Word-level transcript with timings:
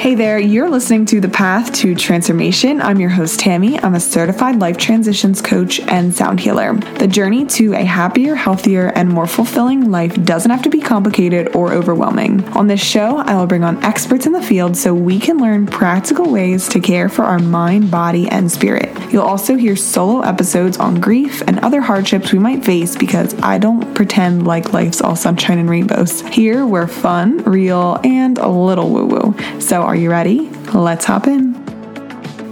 Hey 0.00 0.14
there, 0.14 0.38
you're 0.38 0.70
listening 0.70 1.04
to 1.06 1.20
The 1.20 1.28
Path 1.28 1.74
to 1.74 1.94
Transformation. 1.94 2.80
I'm 2.80 3.00
your 3.00 3.10
host, 3.10 3.38
Tammy. 3.38 3.78
I'm 3.78 3.94
a 3.94 4.00
certified 4.00 4.58
life 4.58 4.78
transitions 4.78 5.42
coach 5.42 5.78
and 5.78 6.14
sound 6.14 6.40
healer. 6.40 6.72
The 6.72 7.06
journey 7.06 7.44
to 7.48 7.74
a 7.74 7.84
happier, 7.84 8.34
healthier, 8.34 8.86
and 8.86 9.10
more 9.10 9.26
fulfilling 9.26 9.90
life 9.90 10.14
doesn't 10.24 10.50
have 10.50 10.62
to 10.62 10.70
be 10.70 10.80
complicated 10.80 11.54
or 11.54 11.74
overwhelming. 11.74 12.42
On 12.54 12.66
this 12.66 12.82
show, 12.82 13.18
I 13.18 13.36
will 13.36 13.46
bring 13.46 13.62
on 13.62 13.84
experts 13.84 14.24
in 14.24 14.32
the 14.32 14.40
field 14.40 14.74
so 14.74 14.94
we 14.94 15.20
can 15.20 15.36
learn 15.36 15.66
practical 15.66 16.32
ways 16.32 16.66
to 16.70 16.80
care 16.80 17.10
for 17.10 17.24
our 17.24 17.38
mind, 17.38 17.90
body, 17.90 18.26
and 18.26 18.50
spirit. 18.50 18.96
You'll 19.12 19.24
also 19.24 19.56
hear 19.56 19.76
solo 19.76 20.22
episodes 20.22 20.78
on 20.78 20.98
grief 20.98 21.42
and 21.46 21.58
other 21.58 21.82
hardships 21.82 22.32
we 22.32 22.38
might 22.38 22.64
face 22.64 22.96
because 22.96 23.38
I 23.42 23.58
don't 23.58 23.94
pretend 23.94 24.46
like 24.46 24.72
life's 24.72 25.02
all 25.02 25.14
sunshine 25.14 25.58
and 25.58 25.68
rainbows. 25.68 26.22
Here, 26.22 26.66
we're 26.66 26.86
fun, 26.86 27.44
real, 27.44 28.00
and 28.02 28.38
a 28.38 28.48
little 28.48 28.88
woo 28.88 29.04
woo. 29.04 29.60
So, 29.60 29.89
are 29.90 29.96
you 29.96 30.08
ready? 30.08 30.48
Let's 30.72 31.04
hop 31.04 31.26
in. 31.26 31.52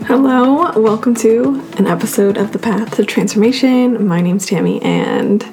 Hello, 0.06 0.72
welcome 0.76 1.14
to 1.14 1.64
an 1.76 1.86
episode 1.86 2.36
of 2.36 2.50
The 2.50 2.58
Path 2.58 2.96
to 2.96 3.04
Transformation. 3.04 4.08
My 4.08 4.20
name's 4.20 4.44
Tammy, 4.44 4.82
and 4.82 5.46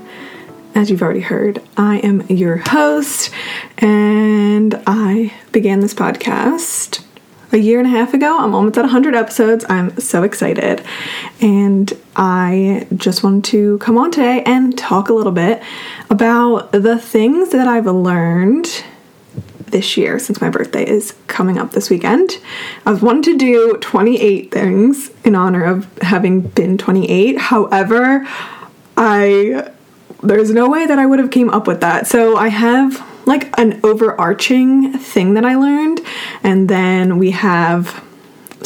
as 0.74 0.90
you've 0.90 1.04
already 1.04 1.20
heard, 1.20 1.62
I 1.78 1.98
am 1.98 2.26
your 2.28 2.58
host, 2.58 3.30
and 3.78 4.82
I 4.88 5.32
began 5.52 5.82
this 5.82 5.94
podcast 5.94 7.06
a 7.52 7.58
year 7.58 7.78
and 7.78 7.88
a 7.88 7.92
half 7.92 8.16
ago. 8.16 8.36
I'm 8.40 8.56
almost 8.56 8.80
at 8.80 8.82
100 8.82 9.14
episodes. 9.14 9.64
I'm 9.70 9.96
so 10.00 10.24
excited. 10.24 10.84
And 11.40 11.94
I 12.16 12.88
just 12.96 13.24
wanted 13.24 13.44
to 13.52 13.78
come 13.78 14.00
on 14.00 14.10
today 14.10 14.42
and 14.48 14.76
talk 14.76 15.10
a 15.10 15.14
little 15.14 15.32
bit 15.32 15.62
about 16.10 16.72
the 16.72 16.98
things 16.98 17.52
that 17.52 17.68
I've 17.68 17.86
learned 17.86 18.84
this 19.76 19.98
year 19.98 20.18
since 20.20 20.40
my 20.40 20.50
birthday 20.50 20.88
is 20.88 21.14
coming 21.28 21.58
up 21.58 21.74
this 21.74 21.90
weekend. 21.90 22.40
I've 22.86 23.04
wanted 23.04 23.24
to 23.26 23.38
do 23.38 23.78
28 23.82 24.50
things 24.50 25.12
in 25.26 25.36
honor 25.36 25.66
of 25.66 25.86
having 25.98 26.40
been 26.40 26.78
28. 26.78 27.38
However, 27.38 28.26
I 28.96 29.70
there's 30.24 30.50
no 30.50 30.70
way 30.70 30.88
that 30.88 30.98
I 30.98 31.06
would 31.06 31.20
have 31.20 31.30
came 31.30 31.50
up 31.50 31.68
with 31.68 31.82
that. 31.82 32.08
So 32.08 32.38
I 32.38 32.48
have 32.48 33.06
like 33.28 33.54
an 33.60 33.82
overarching 33.84 34.94
thing 34.94 35.34
that 35.34 35.44
I 35.44 35.56
learned 35.56 36.00
and 36.42 36.70
then 36.70 37.18
we 37.18 37.32
have 37.32 38.02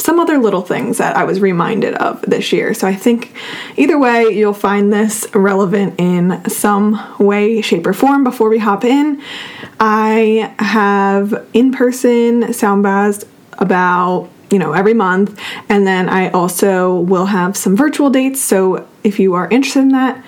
some 0.00 0.18
other 0.18 0.38
little 0.38 0.62
things 0.62 0.98
that 0.98 1.16
I 1.16 1.24
was 1.24 1.40
reminded 1.40 1.94
of 1.94 2.22
this 2.22 2.52
year. 2.52 2.74
So 2.74 2.86
I 2.86 2.94
think 2.94 3.32
either 3.76 3.98
way, 3.98 4.24
you'll 4.30 4.52
find 4.54 4.92
this 4.92 5.26
relevant 5.34 5.94
in 5.98 6.48
some 6.48 7.16
way, 7.18 7.60
shape, 7.60 7.86
or 7.86 7.92
form 7.92 8.24
before 8.24 8.48
we 8.48 8.58
hop 8.58 8.84
in. 8.84 9.22
I 9.78 10.54
have 10.58 11.46
in 11.52 11.72
person 11.72 12.52
sound 12.52 12.82
baths 12.82 13.24
about 13.58 14.30
you 14.50 14.58
know 14.58 14.72
every 14.72 14.94
month 14.94 15.38
and 15.68 15.86
then 15.86 16.08
i 16.08 16.28
also 16.30 16.98
will 17.00 17.26
have 17.26 17.56
some 17.56 17.76
virtual 17.76 18.10
dates 18.10 18.40
so 18.40 18.86
if 19.04 19.20
you 19.20 19.34
are 19.34 19.48
interested 19.48 19.80
in 19.80 19.90
that 19.90 20.24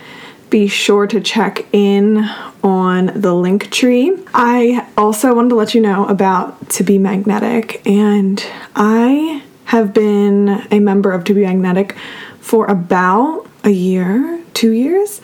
be 0.49 0.69
sure 0.69 1.07
to 1.07 1.21
check 1.21 1.67
in 1.73 2.19
on 2.63 3.07
the 3.21 3.35
link 3.35 3.71
tree 3.71 4.17
i 4.33 4.87
also 4.97 5.35
wanted 5.35 5.49
to 5.49 5.55
let 5.55 5.75
you 5.75 5.81
know 5.81 6.07
about 6.07 6.69
to 6.71 6.85
be 6.85 6.99
magnetic 6.99 7.85
and 7.87 8.47
i 8.77 9.43
have 9.65 9.95
been 9.95 10.67
a 10.71 10.81
member 10.81 11.13
of 11.13 11.25
To 11.25 11.35
Be 11.35 11.45
Magnetic 11.45 11.97
for 12.41 12.67
about 12.67 13.47
a 13.65 13.71
year, 13.71 14.43
two 14.55 14.73
years, 14.73 15.21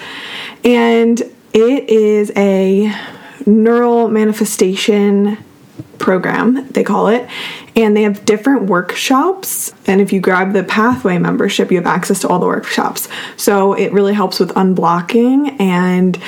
and 0.64 1.20
it 1.52 1.88
is 1.88 2.30
a 2.36 2.94
neural 3.46 4.08
manifestation 4.08 5.38
program, 5.98 6.68
they 6.70 6.84
call 6.84 7.08
it. 7.08 7.28
And 7.76 7.96
they 7.96 8.02
have 8.02 8.24
different 8.24 8.64
workshops. 8.64 9.72
And 9.86 10.00
if 10.00 10.12
you 10.12 10.20
grab 10.20 10.52
the 10.52 10.64
Pathway 10.64 11.18
membership, 11.18 11.70
you 11.70 11.76
have 11.76 11.86
access 11.86 12.20
to 12.20 12.28
all 12.28 12.38
the 12.38 12.46
workshops. 12.46 13.08
So 13.36 13.74
it 13.74 13.92
really 13.92 14.14
helps 14.14 14.40
with 14.40 14.50
unblocking 14.50 15.60
and 15.60 16.20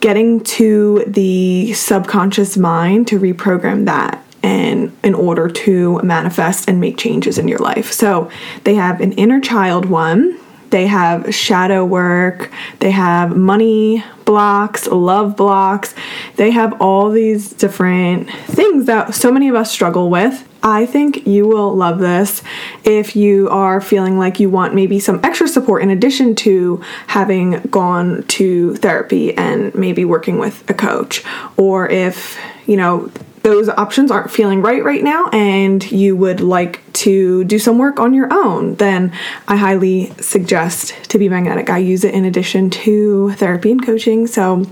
getting 0.00 0.40
to 0.40 1.04
the 1.06 1.72
subconscious 1.74 2.56
mind 2.56 3.08
to 3.08 3.20
reprogram 3.20 3.84
that 3.86 4.22
and 4.42 4.96
in 5.02 5.14
order 5.14 5.48
to 5.48 6.00
manifest 6.02 6.68
and 6.68 6.80
make 6.80 6.96
changes 6.96 7.38
in 7.38 7.48
your 7.48 7.58
life. 7.58 7.92
So 7.92 8.30
they 8.64 8.74
have 8.74 9.00
an 9.00 9.12
inner 9.12 9.40
child 9.40 9.86
one, 9.86 10.38
they 10.70 10.86
have 10.86 11.34
shadow 11.34 11.84
work, 11.84 12.50
they 12.78 12.90
have 12.90 13.36
money 13.36 14.02
blocks, 14.24 14.86
love 14.86 15.36
blocks. 15.36 15.94
They 16.36 16.50
have 16.52 16.80
all 16.80 17.10
these 17.10 17.50
different 17.50 18.30
things 18.30 18.86
that 18.86 19.14
so 19.14 19.30
many 19.30 19.48
of 19.48 19.54
us 19.54 19.70
struggle 19.70 20.10
with. 20.10 20.48
I 20.62 20.86
think 20.86 21.26
you 21.26 21.46
will 21.46 21.74
love 21.74 21.98
this 21.98 22.42
if 22.84 23.16
you 23.16 23.48
are 23.50 23.80
feeling 23.80 24.16
like 24.18 24.38
you 24.38 24.48
want 24.48 24.74
maybe 24.74 25.00
some 25.00 25.20
extra 25.24 25.48
support 25.48 25.82
in 25.82 25.90
addition 25.90 26.36
to 26.36 26.80
having 27.08 27.60
gone 27.62 28.22
to 28.28 28.76
therapy 28.76 29.36
and 29.36 29.74
maybe 29.74 30.04
working 30.04 30.38
with 30.38 30.68
a 30.70 30.74
coach, 30.74 31.24
or 31.56 31.88
if 31.88 32.38
you 32.66 32.76
know 32.76 33.10
those 33.42 33.68
options 33.68 34.10
aren't 34.10 34.30
feeling 34.30 34.62
right 34.62 34.84
right 34.84 35.02
now 35.02 35.28
and 35.30 35.90
you 35.90 36.16
would 36.16 36.40
like 36.40 36.80
to 36.92 37.44
do 37.44 37.58
some 37.58 37.78
work 37.78 37.98
on 37.98 38.14
your 38.14 38.32
own, 38.32 38.76
then 38.76 39.12
I 39.48 39.56
highly 39.56 40.12
suggest 40.20 40.94
To 41.10 41.18
Be 41.18 41.28
Magnetic. 41.28 41.68
I 41.68 41.78
use 41.78 42.04
it 42.04 42.14
in 42.14 42.24
addition 42.24 42.70
to 42.70 43.32
therapy 43.32 43.72
and 43.72 43.84
coaching, 43.84 44.26
so 44.26 44.64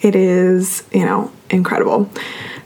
it 0.00 0.16
is, 0.16 0.84
you 0.92 1.04
know, 1.04 1.30
incredible. 1.50 2.10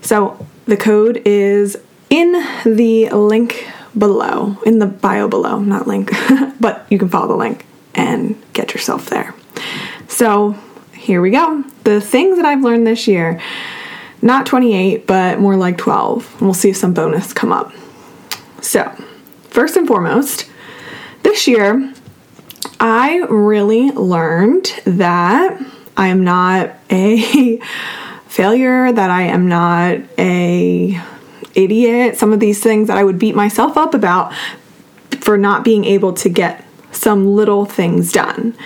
So 0.00 0.46
the 0.66 0.76
code 0.76 1.22
is 1.24 1.76
in 2.10 2.32
the 2.64 3.08
link 3.10 3.68
below, 3.96 4.56
in 4.64 4.78
the 4.78 4.86
bio 4.86 5.28
below, 5.28 5.58
not 5.58 5.86
link, 5.86 6.12
but 6.60 6.86
you 6.90 6.98
can 6.98 7.08
follow 7.08 7.28
the 7.28 7.36
link 7.36 7.66
and 7.94 8.40
get 8.52 8.72
yourself 8.72 9.06
there. 9.10 9.34
So 10.08 10.56
here 10.94 11.20
we 11.20 11.30
go. 11.30 11.64
The 11.84 12.00
things 12.00 12.36
that 12.36 12.44
I've 12.44 12.62
learned 12.62 12.86
this 12.86 13.08
year 13.08 13.40
not 14.22 14.46
28, 14.46 15.06
but 15.06 15.40
more 15.40 15.56
like 15.56 15.78
12. 15.78 16.32
And 16.32 16.42
we'll 16.42 16.54
see 16.54 16.70
if 16.70 16.76
some 16.76 16.94
bonus 16.94 17.32
come 17.32 17.52
up. 17.52 17.72
So, 18.60 18.90
first 19.48 19.76
and 19.76 19.86
foremost, 19.86 20.50
this 21.22 21.46
year 21.46 21.94
I 22.78 23.18
really 23.28 23.90
learned 23.90 24.72
that 24.84 25.60
I 25.96 26.08
am 26.08 26.24
not 26.24 26.70
a 26.90 27.58
failure, 28.26 28.92
that 28.92 29.10
I 29.10 29.22
am 29.22 29.48
not 29.48 29.98
a 30.18 31.00
idiot. 31.54 32.16
Some 32.16 32.32
of 32.32 32.40
these 32.40 32.62
things 32.62 32.88
that 32.88 32.96
I 32.96 33.04
would 33.04 33.18
beat 33.18 33.34
myself 33.34 33.76
up 33.76 33.92
about 33.94 34.32
for 35.20 35.36
not 35.36 35.64
being 35.64 35.84
able 35.84 36.12
to 36.14 36.28
get 36.28 36.64
some 36.92 37.34
little 37.34 37.66
things 37.66 38.12
done. 38.12 38.56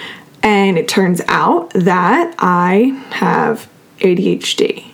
And 0.43 0.79
it 0.79 0.87
turns 0.87 1.21
out 1.27 1.71
that 1.71 2.35
I 2.39 3.03
have 3.11 3.69
ADHD. 3.99 4.94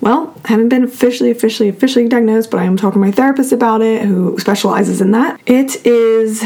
Well, 0.00 0.34
I 0.44 0.48
haven't 0.48 0.70
been 0.70 0.84
officially, 0.84 1.30
officially, 1.30 1.68
officially 1.68 2.08
diagnosed, 2.08 2.50
but 2.50 2.60
I 2.60 2.64
am 2.64 2.76
talking 2.76 3.00
to 3.00 3.06
my 3.06 3.10
therapist 3.10 3.52
about 3.52 3.82
it 3.82 4.02
who 4.02 4.38
specializes 4.38 5.00
in 5.00 5.10
that. 5.10 5.40
It 5.46 5.84
is 5.86 6.42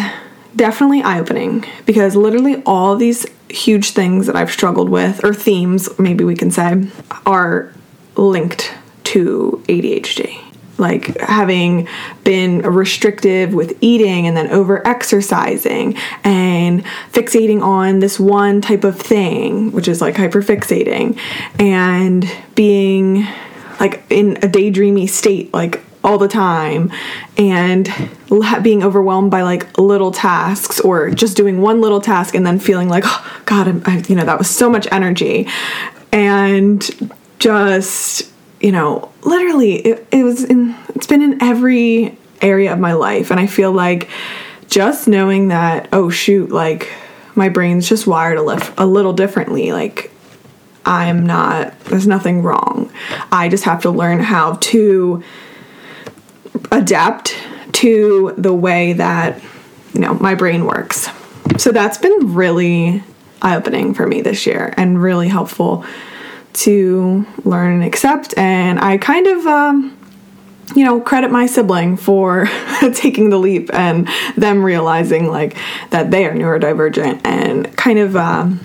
definitely 0.56 1.02
eye 1.02 1.20
opening 1.20 1.64
because 1.86 2.16
literally 2.16 2.62
all 2.66 2.96
these 2.96 3.26
huge 3.48 3.90
things 3.90 4.26
that 4.26 4.34
I've 4.34 4.50
struggled 4.50 4.88
with, 4.88 5.24
or 5.24 5.32
themes, 5.32 5.88
maybe 5.98 6.24
we 6.24 6.34
can 6.34 6.50
say, 6.50 6.88
are 7.26 7.72
linked 8.16 8.72
to 9.04 9.62
ADHD. 9.68 10.40
Like 10.76 11.16
having 11.20 11.86
been 12.24 12.62
restrictive 12.62 13.54
with 13.54 13.78
eating 13.80 14.26
and 14.26 14.36
then 14.36 14.48
over 14.48 14.84
exercising 14.84 15.96
and 16.24 16.84
fixating 17.12 17.62
on 17.62 18.00
this 18.00 18.18
one 18.18 18.60
type 18.60 18.82
of 18.82 18.98
thing, 18.98 19.70
which 19.70 19.86
is 19.86 20.00
like 20.00 20.16
hyperfixating, 20.16 21.16
and 21.60 22.28
being 22.56 23.24
like 23.84 24.02
in 24.08 24.36
a 24.38 24.48
daydreamy 24.48 25.08
state 25.08 25.52
like 25.52 25.82
all 26.02 26.18
the 26.18 26.28
time. 26.28 26.90
And 27.36 27.88
being 28.62 28.82
overwhelmed 28.82 29.30
by 29.30 29.42
like 29.42 29.76
little 29.78 30.10
tasks 30.10 30.80
or 30.80 31.10
just 31.10 31.36
doing 31.36 31.60
one 31.60 31.80
little 31.80 32.00
task 32.00 32.34
and 32.34 32.46
then 32.46 32.58
feeling 32.58 32.88
like 32.88 33.04
oh 33.06 33.40
god 33.46 33.68
I'm, 33.68 34.02
you 34.08 34.16
know 34.16 34.24
that 34.24 34.38
was 34.38 34.48
so 34.48 34.70
much 34.70 34.86
energy. 34.90 35.48
And 36.12 37.12
just 37.38 38.30
you 38.60 38.72
know 38.72 39.12
literally 39.22 39.74
it, 39.74 40.06
it 40.10 40.24
was 40.24 40.44
in 40.44 40.74
it's 40.94 41.06
been 41.06 41.22
in 41.22 41.42
every 41.42 42.16
area 42.40 42.72
of 42.72 42.78
my 42.78 42.94
life. 42.94 43.30
And 43.30 43.38
i 43.38 43.46
feel 43.46 43.72
like 43.72 44.08
just 44.68 45.06
knowing 45.06 45.48
that 45.48 45.88
oh 45.92 46.08
shoot 46.08 46.50
like 46.50 46.90
my 47.34 47.48
brain's 47.48 47.88
just 47.88 48.06
wired 48.06 48.38
a, 48.38 48.82
a 48.82 48.86
little 48.86 49.12
differently 49.12 49.72
like 49.72 50.10
I'm 50.86 51.24
not, 51.26 51.78
there's 51.80 52.06
nothing 52.06 52.42
wrong. 52.42 52.92
I 53.32 53.48
just 53.48 53.64
have 53.64 53.82
to 53.82 53.90
learn 53.90 54.20
how 54.20 54.54
to 54.54 55.22
adapt 56.70 57.34
to 57.72 58.34
the 58.36 58.54
way 58.54 58.92
that, 58.94 59.42
you 59.92 60.00
know, 60.00 60.14
my 60.14 60.34
brain 60.34 60.64
works. 60.64 61.08
So 61.58 61.72
that's 61.72 61.98
been 61.98 62.34
really 62.34 63.02
eye 63.42 63.56
opening 63.56 63.94
for 63.94 64.06
me 64.06 64.20
this 64.20 64.46
year 64.46 64.72
and 64.76 65.00
really 65.00 65.28
helpful 65.28 65.84
to 66.54 67.26
learn 67.44 67.74
and 67.74 67.84
accept. 67.84 68.36
And 68.36 68.78
I 68.78 68.98
kind 68.98 69.26
of, 69.26 69.46
um, 69.46 69.98
you 70.74 70.84
know, 70.84 71.00
credit 71.00 71.30
my 71.30 71.46
sibling 71.46 71.96
for 71.96 72.46
taking 72.94 73.30
the 73.30 73.38
leap 73.38 73.72
and 73.72 74.08
them 74.36 74.62
realizing 74.64 75.28
like 75.28 75.56
that 75.90 76.10
they 76.10 76.26
are 76.26 76.32
neurodivergent 76.32 77.20
and 77.24 77.76
kind 77.76 77.98
of 77.98 78.16
um, 78.16 78.60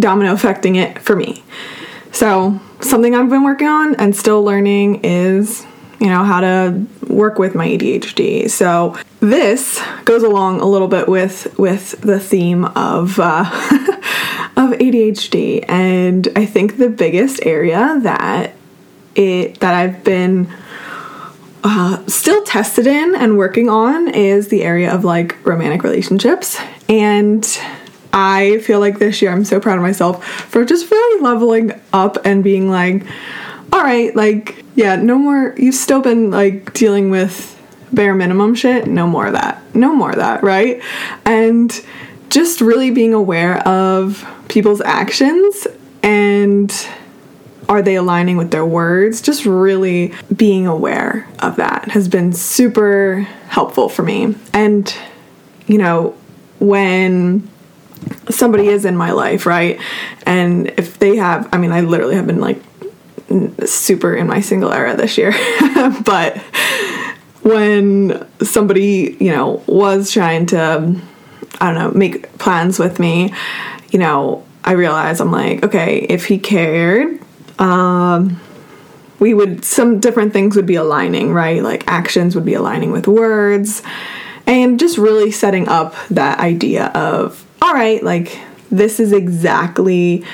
domino 0.00 0.32
affecting 0.32 0.76
it 0.76 0.98
for 0.98 1.14
me. 1.14 1.42
So, 2.12 2.60
something 2.80 3.14
I've 3.14 3.30
been 3.30 3.44
working 3.44 3.68
on 3.68 3.94
and 3.96 4.16
still 4.16 4.42
learning 4.42 5.04
is, 5.04 5.64
you 6.00 6.08
know, 6.08 6.24
how 6.24 6.40
to 6.40 6.86
work 7.06 7.38
with 7.38 7.54
my 7.54 7.68
ADHD. 7.68 8.50
So, 8.50 8.96
this 9.20 9.80
goes 10.04 10.22
along 10.22 10.60
a 10.60 10.66
little 10.66 10.88
bit 10.88 11.08
with 11.08 11.56
with 11.58 12.00
the 12.00 12.18
theme 12.18 12.64
of 12.64 13.20
uh, 13.20 13.44
of 14.56 14.70
ADHD, 14.70 15.64
and 15.68 16.26
I 16.34 16.46
think 16.46 16.78
the 16.78 16.88
biggest 16.88 17.44
area 17.44 18.00
that 18.02 18.54
it 19.14 19.60
that 19.60 19.74
I've 19.74 20.02
been 20.02 20.52
uh, 21.62 22.04
still 22.06 22.42
tested 22.44 22.86
in 22.86 23.14
and 23.14 23.36
working 23.36 23.68
on 23.68 24.08
is 24.08 24.48
the 24.48 24.62
area 24.62 24.92
of 24.92 25.04
like 25.04 25.36
romantic 25.46 25.82
relationships 25.82 26.58
and 26.88 27.44
I 28.12 28.58
feel 28.58 28.80
like 28.80 28.98
this 28.98 29.22
year 29.22 29.32
I'm 29.32 29.44
so 29.44 29.60
proud 29.60 29.76
of 29.76 29.82
myself 29.82 30.24
for 30.24 30.64
just 30.64 30.90
really 30.90 31.22
leveling 31.22 31.72
up 31.92 32.18
and 32.24 32.42
being 32.42 32.70
like, 32.70 33.06
all 33.72 33.80
right, 33.80 34.14
like, 34.16 34.64
yeah, 34.74 34.96
no 34.96 35.16
more. 35.16 35.54
You've 35.56 35.74
still 35.74 36.00
been 36.00 36.30
like 36.30 36.72
dealing 36.72 37.10
with 37.10 37.56
bare 37.92 38.14
minimum 38.14 38.54
shit. 38.54 38.86
No 38.86 39.06
more 39.06 39.26
of 39.26 39.34
that. 39.34 39.62
No 39.74 39.94
more 39.94 40.10
of 40.10 40.16
that, 40.16 40.42
right? 40.42 40.82
And 41.24 41.72
just 42.30 42.60
really 42.60 42.90
being 42.90 43.14
aware 43.14 43.58
of 43.66 44.26
people's 44.48 44.80
actions 44.80 45.66
and 46.02 46.88
are 47.68 47.82
they 47.82 47.94
aligning 47.94 48.36
with 48.36 48.50
their 48.50 48.66
words? 48.66 49.22
Just 49.22 49.46
really 49.46 50.12
being 50.34 50.66
aware 50.66 51.28
of 51.38 51.56
that 51.56 51.88
has 51.90 52.08
been 52.08 52.32
super 52.32 53.20
helpful 53.48 53.88
for 53.88 54.02
me. 54.02 54.34
And, 54.52 54.92
you 55.68 55.78
know, 55.78 56.16
when 56.58 57.48
somebody 58.28 58.68
is 58.68 58.84
in 58.84 58.96
my 58.96 59.12
life, 59.12 59.46
right? 59.46 59.80
And 60.26 60.68
if 60.78 60.98
they 60.98 61.16
have, 61.16 61.48
I 61.52 61.58
mean, 61.58 61.72
I 61.72 61.80
literally 61.80 62.16
have 62.16 62.26
been 62.26 62.40
like 62.40 62.60
super 63.66 64.14
in 64.14 64.26
my 64.26 64.40
single 64.40 64.72
era 64.72 64.96
this 64.96 65.16
year, 65.16 65.32
but 66.04 66.38
when 67.42 68.26
somebody, 68.42 69.16
you 69.20 69.30
know, 69.30 69.62
was 69.66 70.10
trying 70.10 70.46
to, 70.46 71.00
I 71.60 71.72
don't 71.72 71.74
know, 71.74 71.90
make 71.98 72.36
plans 72.38 72.78
with 72.78 72.98
me, 72.98 73.32
you 73.90 73.98
know, 73.98 74.44
I 74.64 74.72
realized 74.72 75.20
I'm 75.20 75.32
like, 75.32 75.64
okay, 75.64 76.00
if 76.00 76.26
he 76.26 76.38
cared, 76.38 77.20
um, 77.58 78.40
we 79.18 79.34
would, 79.34 79.64
some 79.64 80.00
different 80.00 80.32
things 80.32 80.56
would 80.56 80.66
be 80.66 80.74
aligning, 80.74 81.32
right? 81.32 81.62
Like 81.62 81.86
actions 81.86 82.34
would 82.34 82.44
be 82.44 82.54
aligning 82.54 82.90
with 82.90 83.06
words, 83.06 83.82
and 84.46 84.80
just 84.80 84.98
really 84.98 85.30
setting 85.30 85.68
up 85.68 85.94
that 86.10 86.40
idea 86.40 86.86
of 86.86 87.46
all 87.62 87.74
right, 87.74 88.02
like 88.02 88.38
this 88.70 89.00
is 89.00 89.12
exactly 89.12 90.24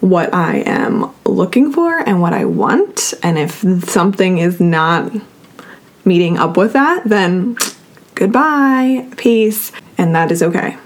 what 0.00 0.32
I 0.34 0.58
am 0.58 1.12
looking 1.24 1.72
for 1.72 1.98
and 1.98 2.20
what 2.20 2.32
I 2.32 2.44
want. 2.44 3.14
And 3.22 3.38
if 3.38 3.60
something 3.88 4.38
is 4.38 4.60
not 4.60 5.12
meeting 6.04 6.38
up 6.38 6.56
with 6.56 6.74
that, 6.74 7.04
then 7.04 7.56
goodbye, 8.14 9.08
peace, 9.16 9.72
and 9.98 10.14
that 10.14 10.30
is 10.30 10.42
okay. 10.42 10.76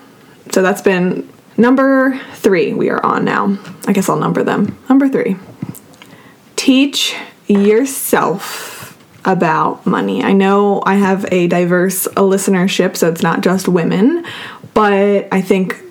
So 0.53 0.63
that's 0.63 0.83
been 0.83 1.29
number 1.57 2.19
three 2.35 2.73
we 2.73 2.89
are 2.91 3.05
on 3.05 3.25
now. 3.25 3.59
I 3.87 3.93
guess 3.93 4.09
I'll 4.09 4.17
number 4.17 4.43
them. 4.43 4.79
Number 4.89 5.09
three 5.09 5.37
teach 6.61 7.17
yourself 7.47 8.99
about 9.25 9.87
money. 9.87 10.23
I 10.23 10.33
know 10.33 10.83
I 10.85 10.97
have 10.97 11.25
a 11.33 11.49
diverse 11.49 12.07
listenership, 12.09 12.99
so 12.99 13.09
it's 13.09 13.23
not 13.23 13.41
just 13.41 13.67
women, 13.67 14.25
but 14.75 15.27
I 15.33 15.41
think 15.41 15.83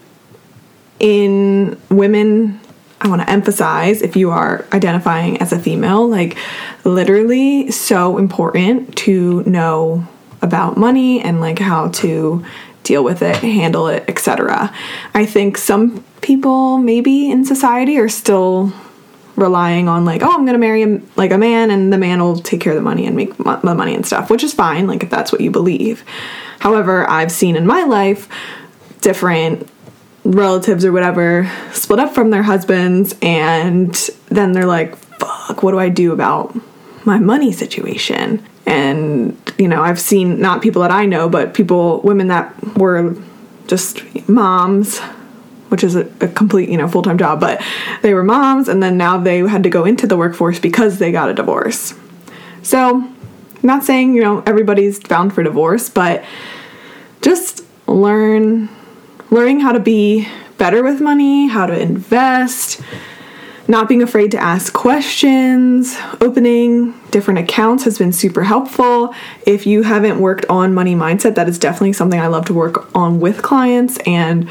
in 0.99 1.79
women 1.89 2.59
I 3.01 3.07
want 3.07 3.21
to 3.21 3.29
emphasize 3.29 4.01
if 4.01 4.15
you 4.15 4.31
are 4.31 4.65
identifying 4.73 5.41
as 5.41 5.53
a 5.53 5.59
female, 5.59 6.07
like 6.07 6.37
literally 6.83 7.71
so 7.71 8.17
important 8.17 8.95
to 8.97 9.43
know 9.43 10.05
about 10.41 10.77
money 10.77 11.21
and 11.21 11.39
like 11.39 11.59
how 11.59 11.89
to 11.89 12.45
deal 12.83 13.03
with 13.03 13.21
it, 13.21 13.37
handle 13.37 13.87
it, 13.87 14.03
etc. 14.07 14.73
I 15.13 15.25
think 15.25 15.57
some 15.57 16.03
people 16.21 16.77
maybe 16.77 17.31
in 17.31 17.45
society 17.45 17.97
are 17.99 18.09
still 18.09 18.73
relying 19.37 19.87
on 19.87 20.03
like, 20.03 20.21
oh, 20.21 20.31
I'm 20.31 20.45
gonna 20.45 20.57
marry 20.57 20.83
a, 20.83 21.01
like 21.15 21.31
a 21.31 21.37
man 21.37 21.71
and 21.71 21.93
the 21.93 21.97
man 21.97 22.19
will 22.19 22.37
take 22.37 22.59
care 22.59 22.73
of 22.73 22.77
the 22.77 22.81
money 22.81 23.05
and 23.05 23.15
make 23.15 23.37
the 23.37 23.75
money 23.75 23.95
and 23.95 24.05
stuff, 24.05 24.29
which 24.29 24.43
is 24.43 24.53
fine, 24.53 24.87
like 24.87 25.03
if 25.03 25.09
that's 25.09 25.31
what 25.31 25.39
you 25.39 25.51
believe. 25.51 26.03
However, 26.59 27.09
I've 27.09 27.31
seen 27.31 27.55
in 27.55 27.65
my 27.65 27.83
life 27.83 28.27
different 28.99 29.69
relatives 30.23 30.85
or 30.85 30.91
whatever 30.91 31.49
split 31.71 31.99
up 31.99 32.13
from 32.13 32.29
their 32.29 32.43
husbands 32.43 33.15
and 33.21 33.93
then 34.27 34.51
they're 34.51 34.65
like 34.65 34.95
fuck 34.95 35.63
what 35.63 35.71
do 35.71 35.79
i 35.79 35.89
do 35.89 36.11
about 36.11 36.55
my 37.05 37.17
money 37.17 37.51
situation? 37.51 38.45
And 38.65 39.35
you 39.57 39.67
know 39.67 39.81
i've 39.81 39.99
seen 39.99 40.39
not 40.39 40.61
people 40.61 40.83
that 40.83 40.91
i 40.91 41.05
know 41.05 41.27
but 41.27 41.53
people 41.55 42.01
women 42.01 42.27
that 42.27 42.77
were 42.77 43.15
just 43.67 44.03
moms 44.29 44.99
which 45.69 45.83
is 45.83 45.95
a, 45.95 46.01
a 46.21 46.27
complete 46.27 46.69
you 46.69 46.77
know 46.77 46.87
full-time 46.87 47.17
job 47.17 47.39
but 47.39 47.61
they 48.01 48.13
were 48.13 48.23
moms 48.23 48.67
and 48.67 48.83
then 48.83 48.97
now 48.97 49.17
they 49.17 49.39
had 49.39 49.63
to 49.63 49.69
go 49.69 49.85
into 49.85 50.05
the 50.05 50.15
workforce 50.15 50.59
because 50.59 50.99
they 50.99 51.11
got 51.11 51.29
a 51.29 51.33
divorce. 51.33 51.95
So 52.61 53.07
not 53.63 53.83
saying 53.83 54.13
you 54.13 54.21
know 54.21 54.43
everybody's 54.45 54.99
bound 54.99 55.33
for 55.33 55.41
divorce 55.43 55.89
but 55.89 56.23
just 57.21 57.63
learn 57.87 58.69
learning 59.31 59.59
how 59.59 59.71
to 59.71 59.79
be 59.79 60.27
better 60.57 60.83
with 60.83 61.01
money, 61.01 61.47
how 61.47 61.65
to 61.65 61.79
invest, 61.79 62.81
not 63.67 63.87
being 63.87 64.01
afraid 64.01 64.31
to 64.31 64.37
ask 64.37 64.73
questions, 64.73 65.95
opening 66.21 66.99
different 67.11 67.39
accounts 67.39 67.83
has 67.83 67.99
been 67.99 68.11
super 68.11 68.43
helpful. 68.43 69.13
If 69.45 69.67
you 69.67 69.83
haven't 69.83 70.19
worked 70.19 70.45
on 70.49 70.73
money 70.73 70.95
mindset, 70.95 71.35
that 71.35 71.47
is 71.47 71.59
definitely 71.59 71.93
something 71.93 72.19
I 72.19 72.27
love 72.27 72.45
to 72.45 72.53
work 72.53 72.93
on 72.95 73.19
with 73.19 73.43
clients 73.43 73.99
and 74.07 74.49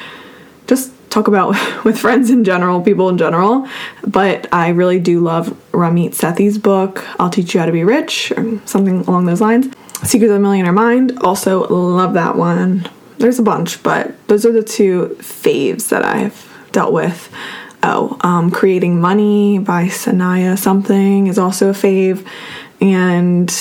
just 0.69 0.93
talk 1.11 1.27
about 1.27 1.57
with 1.85 1.99
friends 1.99 2.31
in 2.31 2.45
general, 2.45 2.81
people 2.81 3.09
in 3.09 3.19
general. 3.19 3.69
But 4.07 4.47
I 4.53 4.69
really 4.69 5.01
do 5.01 5.19
love 5.19 5.49
Ramit 5.73 6.11
Sethi's 6.11 6.57
book, 6.57 7.05
I'll 7.19 7.31
Teach 7.31 7.55
You 7.55 7.61
How 7.61 7.67
to 7.67 7.73
Be 7.73 7.83
Rich, 7.83 8.33
or 8.37 8.61
something 8.67 9.01
along 9.01 9.27
those 9.27 9.41
lines. 9.41 9.67
Secrets 10.05 10.31
of 10.31 10.37
the 10.37 10.41
Millionaire 10.41 10.73
Mind, 10.73 11.19
also 11.23 11.67
love 11.67 12.15
that 12.15 12.37
one 12.37 12.89
there's 13.19 13.39
a 13.39 13.43
bunch, 13.43 13.83
but 13.83 14.15
those 14.29 14.47
are 14.47 14.53
the 14.53 14.63
two 14.63 15.17
faves 15.21 15.89
that 15.89 16.05
I've 16.05 16.49
dealt 16.73 16.93
with. 16.93 17.31
Oh, 17.83 18.17
um, 18.21 18.51
Creating 18.51 19.01
Money 19.01 19.59
by 19.59 19.85
Sanaya 19.85 20.59
something 20.59 21.29
is 21.29 21.39
also 21.39 21.71
a 21.71 21.73
fave, 21.73 22.27
and 22.81 23.53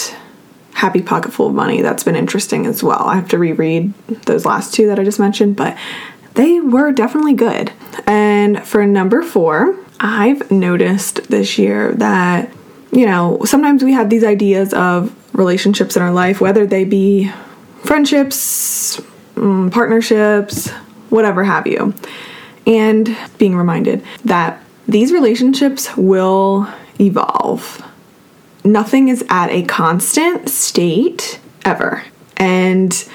Happy 0.74 1.02
Pocket 1.02 1.34
Full 1.34 1.48
of 1.48 1.54
Money. 1.54 1.82
That's 1.82 2.04
been 2.04 2.16
interesting 2.16 2.66
as 2.66 2.84
well. 2.84 3.02
I 3.02 3.16
have 3.16 3.30
to 3.30 3.38
reread 3.38 3.94
those 4.26 4.46
last 4.46 4.74
two 4.74 4.88
that 4.88 5.00
I 5.00 5.04
just 5.04 5.20
mentioned, 5.20 5.56
but 5.56 5.78
they 6.36 6.60
were 6.60 6.92
definitely 6.92 7.34
good. 7.34 7.72
And 8.06 8.64
for 8.66 8.86
number 8.86 9.24
four, 9.24 9.76
I've 10.00 10.52
noticed 10.52 11.30
this 11.30 11.58
year 11.58 11.94
that, 11.94 12.52
you 12.92 13.06
know, 13.08 13.42
sometimes 13.46 13.84
we 13.84 13.94
have 13.94 14.10
these 14.10 14.24
ideas 14.24 14.74
of 14.74 15.16
relationships 15.36 15.96
in 15.96 16.04
our 16.04 16.14
life, 16.14 16.40
whether 16.40 16.66
they 16.66 16.84
be 16.84 17.32
friendships, 17.84 19.02
um, 19.38 19.70
partnerships, 19.72 20.70
whatever 21.10 21.44
have 21.44 21.68
you. 21.68 21.94
And 22.66 23.16
being 23.38 23.56
reminded 23.56 24.04
that 24.26 24.62
these 24.88 25.12
relationships 25.12 25.96
will 25.96 26.68
evolve. 27.00 27.84
Nothing 28.64 29.08
is 29.08 29.24
at 29.30 29.50
a 29.50 29.64
constant 29.64 30.50
state 30.50 31.40
ever. 31.64 32.04
And, 32.36 33.08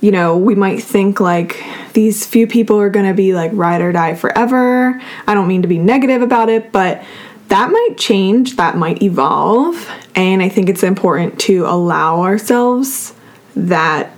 you 0.00 0.10
know, 0.10 0.36
we 0.36 0.54
might 0.54 0.82
think 0.82 1.20
like 1.20 1.62
these 1.92 2.24
few 2.26 2.46
people 2.46 2.80
are 2.80 2.90
gonna 2.90 3.14
be 3.14 3.34
like 3.34 3.50
ride 3.54 3.80
or 3.80 3.92
die 3.92 4.14
forever. 4.14 5.00
I 5.26 5.34
don't 5.34 5.48
mean 5.48 5.62
to 5.62 5.68
be 5.68 5.78
negative 5.78 6.22
about 6.22 6.48
it, 6.48 6.72
but 6.72 7.04
that 7.48 7.70
might 7.70 7.96
change, 7.96 8.56
that 8.56 8.76
might 8.76 9.02
evolve. 9.02 9.88
And 10.14 10.42
I 10.42 10.48
think 10.48 10.68
it's 10.68 10.82
important 10.82 11.38
to 11.40 11.64
allow 11.66 12.22
ourselves 12.22 13.14
that 13.54 14.15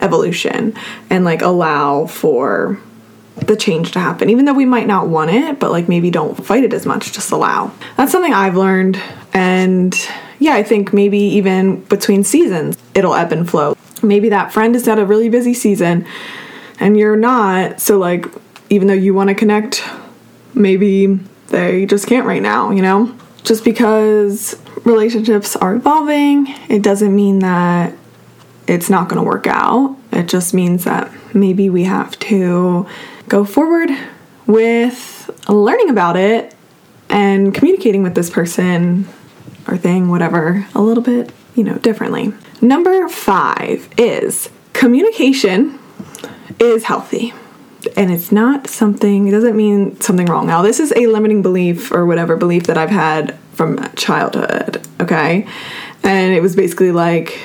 evolution 0.00 0.74
and 1.10 1.24
like 1.24 1.42
allow 1.42 2.06
for 2.06 2.78
the 3.36 3.56
change 3.56 3.92
to 3.92 4.00
happen. 4.00 4.30
Even 4.30 4.44
though 4.44 4.54
we 4.54 4.64
might 4.64 4.86
not 4.86 5.08
want 5.08 5.30
it 5.30 5.58
but 5.58 5.70
like 5.70 5.88
maybe 5.88 6.10
don't 6.10 6.34
fight 6.44 6.64
it 6.64 6.72
as 6.72 6.86
much 6.86 7.12
just 7.12 7.30
allow. 7.30 7.72
That's 7.96 8.12
something 8.12 8.32
i've 8.32 8.56
learned. 8.56 9.00
And 9.32 9.94
yeah 10.38 10.54
i 10.54 10.62
think 10.62 10.92
maybe 10.92 11.18
even 11.18 11.82
between 11.84 12.24
seasons 12.24 12.76
it'll 12.94 13.14
ebb 13.14 13.32
and 13.32 13.48
flow. 13.48 13.76
Maybe 14.02 14.28
that 14.28 14.52
friend 14.52 14.76
is 14.76 14.86
at 14.88 14.98
a 14.98 15.06
really 15.06 15.28
busy 15.28 15.54
season 15.54 16.06
and 16.80 16.96
you're 16.96 17.16
not. 17.16 17.80
So 17.80 17.98
like 17.98 18.26
even 18.70 18.88
though 18.88 18.94
you 18.94 19.14
want 19.14 19.28
to 19.28 19.34
connect 19.34 19.82
maybe 20.54 21.06
they 21.48 21.86
just 21.86 22.06
can't 22.06 22.26
right 22.26 22.42
now 22.42 22.70
you 22.70 22.82
know? 22.82 23.14
Just 23.44 23.64
because 23.64 24.60
relationships 24.84 25.56
are 25.56 25.74
evolving. 25.74 26.48
It 26.68 26.82
doesn't 26.82 27.14
mean 27.14 27.40
that 27.40 27.94
it's 28.68 28.90
not 28.90 29.08
going 29.08 29.16
to 29.16 29.26
work 29.26 29.46
out. 29.46 29.96
It 30.12 30.28
just 30.28 30.52
means 30.52 30.84
that 30.84 31.10
maybe 31.34 31.70
we 31.70 31.84
have 31.84 32.18
to 32.20 32.86
go 33.28 33.44
forward 33.44 33.90
with 34.46 35.30
learning 35.48 35.90
about 35.90 36.16
it 36.16 36.54
and 37.08 37.54
communicating 37.54 38.02
with 38.02 38.14
this 38.14 38.30
person 38.30 39.08
or 39.66 39.76
thing, 39.76 40.08
whatever, 40.08 40.66
a 40.74 40.80
little 40.80 41.02
bit, 41.02 41.32
you 41.54 41.64
know, 41.64 41.76
differently. 41.78 42.32
Number 42.60 43.08
five 43.08 43.88
is 43.96 44.50
communication 44.72 45.78
is 46.58 46.84
healthy. 46.84 47.32
And 47.96 48.10
it's 48.10 48.32
not 48.32 48.66
something, 48.66 49.28
it 49.28 49.30
doesn't 49.30 49.56
mean 49.56 50.00
something 50.00 50.26
wrong. 50.26 50.46
Now, 50.46 50.62
this 50.62 50.80
is 50.80 50.92
a 50.96 51.06
limiting 51.06 51.42
belief 51.42 51.92
or 51.92 52.06
whatever 52.06 52.36
belief 52.36 52.64
that 52.64 52.76
I've 52.76 52.90
had 52.90 53.38
from 53.52 53.78
childhood, 53.94 54.86
okay? 55.00 55.46
And 56.02 56.34
it 56.34 56.42
was 56.42 56.56
basically 56.56 56.90
like, 56.90 57.38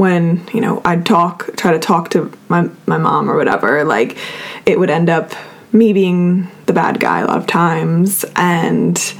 when 0.00 0.42
you 0.54 0.62
know 0.62 0.80
I'd 0.82 1.04
talk, 1.04 1.54
try 1.56 1.72
to 1.72 1.78
talk 1.78 2.08
to 2.10 2.32
my 2.48 2.70
my 2.86 2.96
mom 2.96 3.30
or 3.30 3.36
whatever, 3.36 3.84
like 3.84 4.16
it 4.64 4.78
would 4.78 4.88
end 4.88 5.10
up 5.10 5.32
me 5.72 5.92
being 5.92 6.48
the 6.64 6.72
bad 6.72 6.98
guy 6.98 7.20
a 7.20 7.26
lot 7.26 7.36
of 7.36 7.46
times 7.46 8.24
and 8.34 9.14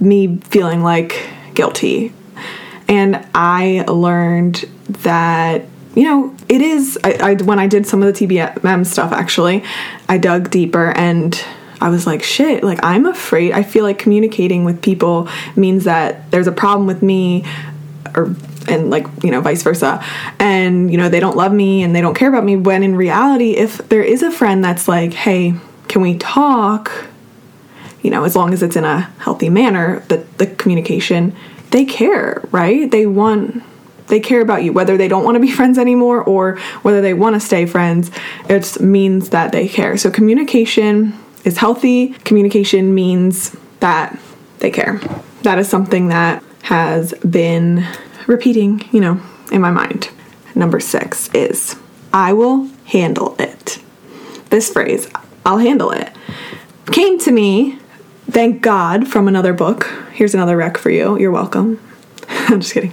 me 0.00 0.36
feeling 0.36 0.82
like 0.82 1.26
guilty. 1.54 2.12
And 2.86 3.26
I 3.34 3.86
learned 3.88 4.68
that 4.88 5.64
you 5.94 6.04
know 6.04 6.36
it 6.50 6.60
is 6.60 6.98
I, 7.02 7.12
I 7.30 7.34
when 7.36 7.58
I 7.58 7.66
did 7.66 7.86
some 7.86 8.02
of 8.02 8.12
the 8.12 8.26
TBM 8.26 8.84
stuff 8.84 9.10
actually, 9.10 9.64
I 10.06 10.18
dug 10.18 10.50
deeper 10.50 10.92
and 10.92 11.42
I 11.80 11.88
was 11.88 12.06
like, 12.06 12.22
shit, 12.22 12.62
like 12.62 12.80
I'm 12.82 13.06
afraid. 13.06 13.52
I 13.52 13.62
feel 13.62 13.84
like 13.84 13.98
communicating 13.98 14.66
with 14.66 14.82
people 14.82 15.30
means 15.56 15.84
that 15.84 16.30
there's 16.30 16.46
a 16.46 16.52
problem 16.52 16.86
with 16.86 17.02
me 17.02 17.46
or 18.14 18.34
and 18.68 18.90
like 18.90 19.06
you 19.22 19.30
know 19.30 19.40
vice 19.40 19.62
versa. 19.62 20.04
And 20.38 20.90
you 20.90 20.98
know 20.98 21.08
they 21.08 21.20
don't 21.20 21.36
love 21.36 21.52
me 21.52 21.82
and 21.82 21.94
they 21.94 22.00
don't 22.00 22.14
care 22.14 22.28
about 22.28 22.44
me 22.44 22.56
when 22.56 22.82
in 22.82 22.96
reality 22.96 23.52
if 23.52 23.78
there 23.88 24.02
is 24.02 24.22
a 24.22 24.30
friend 24.30 24.64
that's 24.64 24.88
like 24.88 25.12
hey 25.12 25.54
can 25.88 26.02
we 26.02 26.16
talk? 26.18 26.90
You 28.02 28.10
know 28.10 28.24
as 28.24 28.36
long 28.36 28.52
as 28.52 28.62
it's 28.62 28.76
in 28.76 28.84
a 28.84 29.00
healthy 29.18 29.48
manner 29.48 30.00
the, 30.08 30.18
the 30.38 30.46
communication 30.46 31.34
they 31.70 31.84
care 31.84 32.42
right? 32.50 32.90
They 32.90 33.06
want 33.06 33.62
they 34.06 34.20
care 34.20 34.40
about 34.40 34.62
you 34.62 34.72
whether 34.72 34.96
they 34.96 35.08
don't 35.08 35.24
want 35.24 35.36
to 35.36 35.40
be 35.40 35.50
friends 35.58 35.78
anymore 35.78 36.22
or 36.22 36.58
whether 36.82 37.00
they 37.00 37.14
want 37.14 37.34
to 37.34 37.40
stay 37.40 37.66
friends 37.66 38.10
it 38.48 38.80
means 38.80 39.30
that 39.30 39.52
they 39.52 39.68
care. 39.68 39.96
So 39.96 40.10
communication 40.10 41.14
is 41.44 41.58
healthy. 41.58 42.08
Communication 42.24 42.94
means 42.94 43.56
that 43.80 44.18
they 44.58 44.70
care. 44.70 44.98
That 45.42 45.58
is 45.58 45.68
something 45.68 46.08
that 46.08 46.42
has 46.62 47.12
been 47.14 47.86
repeating, 48.26 48.88
you 48.92 49.00
know, 49.00 49.20
in 49.52 49.60
my 49.60 49.70
mind. 49.70 50.10
Number 50.54 50.80
six 50.80 51.28
is 51.34 51.76
I 52.12 52.32
will 52.32 52.68
handle 52.86 53.36
it. 53.38 53.80
This 54.50 54.72
phrase, 54.72 55.08
I'll 55.44 55.58
handle 55.58 55.90
it, 55.90 56.12
came 56.92 57.18
to 57.20 57.32
me, 57.32 57.78
thank 58.30 58.62
God, 58.62 59.08
from 59.08 59.26
another 59.26 59.52
book. 59.52 59.84
Here's 60.12 60.34
another 60.34 60.56
rec 60.56 60.78
for 60.78 60.90
you. 60.90 61.18
You're 61.18 61.30
welcome. 61.32 61.80
I'm 62.28 62.60
just 62.60 62.72
kidding. 62.72 62.92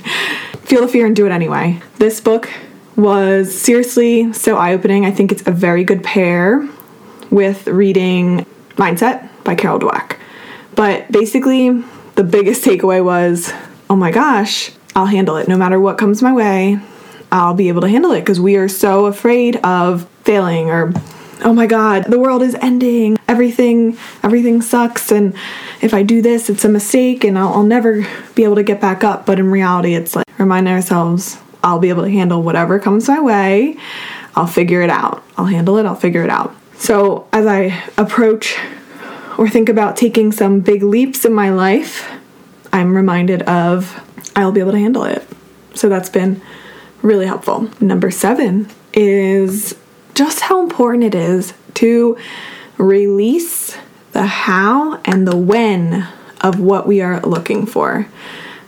Feel 0.64 0.82
the 0.82 0.88
fear 0.88 1.06
and 1.06 1.16
do 1.16 1.26
it 1.26 1.32
anyway. 1.32 1.82
This 1.98 2.20
book 2.20 2.50
was 2.96 3.60
seriously 3.60 4.34
so 4.34 4.58
eye 4.58 4.74
opening. 4.74 5.06
I 5.06 5.12
think 5.12 5.32
it's 5.32 5.46
a 5.48 5.52
very 5.52 5.84
good 5.84 6.04
pair 6.04 6.68
with 7.30 7.68
reading 7.68 8.46
Mindset 8.76 9.30
by 9.44 9.56
Carol 9.56 9.80
Dweck. 9.80 10.18
But 10.76 11.12
basically, 11.12 11.84
the 12.16 12.24
biggest 12.24 12.64
takeaway 12.64 13.04
was 13.04 13.54
oh 13.90 13.96
my 13.96 14.10
gosh, 14.10 14.72
I'll 14.96 15.06
handle 15.06 15.38
it. 15.38 15.48
No 15.48 15.58
matter 15.58 15.80
what 15.80 15.98
comes 15.98 16.22
my 16.22 16.34
way, 16.34 16.80
I'll 17.32 17.54
be 17.54 17.70
able 17.70 17.82
to 17.82 17.90
handle 17.90 18.12
it 18.12 18.22
because 18.22 18.40
we 18.40 18.58
are 18.58 18.68
so 18.68 19.06
afraid 19.06 19.56
of 19.58 20.08
failing 20.24 20.70
or 20.70 20.94
oh 21.44 21.54
my 21.54 21.66
god, 21.66 22.06
the 22.06 22.20
world 22.20 22.44
is 22.44 22.56
ending. 22.56 23.18
Everything 23.28 23.98
everything 24.24 24.62
sucks 24.62 25.12
and 25.12 25.34
if 25.82 25.94
I 25.94 26.04
do 26.04 26.22
this, 26.22 26.50
it's 26.50 26.66
a 26.66 26.70
mistake 26.70 27.24
and 27.24 27.38
I'll, 27.40 27.54
I'll 27.54 27.64
never 27.64 28.06
be 28.36 28.44
able 28.44 28.56
to 28.56 28.64
get 28.64 28.82
back 28.82 29.04
up. 29.04 29.26
But 29.26 29.40
in 29.40 29.50
reality, 29.50 29.96
it's 29.96 30.16
like 30.16 30.26
reminding 30.38 30.74
ourselves 30.74 31.38
I'll 31.64 31.80
be 31.80 31.90
able 31.90 32.04
to 32.04 32.10
handle 32.10 32.42
whatever 32.44 32.80
comes 32.80 33.08
my 33.08 33.20
way. 33.20 33.78
I'll 34.36 34.48
figure 34.48 34.82
it 34.82 34.90
out. 34.90 35.24
I'll 35.38 35.46
handle 35.46 35.78
it. 35.78 35.86
I'll 35.86 35.96
figure 35.96 36.24
it 36.24 36.30
out. 36.30 36.56
So, 36.76 37.28
as 37.32 37.46
I 37.46 37.84
approach 37.98 38.58
or 39.38 39.48
think 39.48 39.70
about 39.70 39.98
taking 39.98 40.32
some 40.32 40.62
big 40.62 40.82
leaps 40.82 41.26
in 41.26 41.34
my 41.34 41.52
life, 41.52 42.10
I'm 42.74 42.96
reminded 42.96 43.44
of 43.44 44.02
I'll 44.36 44.52
be 44.52 44.60
able 44.60 44.72
to 44.72 44.80
handle 44.80 45.04
it. 45.04 45.28
So 45.74 45.90
that's 45.90 46.10
been 46.10 46.42
really 47.02 47.26
helpful. 47.26 47.70
Number 47.80 48.12
seven 48.12 48.68
is 48.94 49.76
just 50.14 50.42
how 50.42 50.62
important 50.62 51.04
it 51.04 51.16
is 51.16 51.54
to 51.76 52.18
release 52.78 53.78
the 54.12 54.26
how 54.26 55.00
and 55.06 55.28
the 55.28 55.38
when 55.38 56.08
of 56.42 56.60
what 56.60 56.88
we 56.88 57.02
are 57.02 57.22
looking 57.22 57.66
for. 57.66 58.08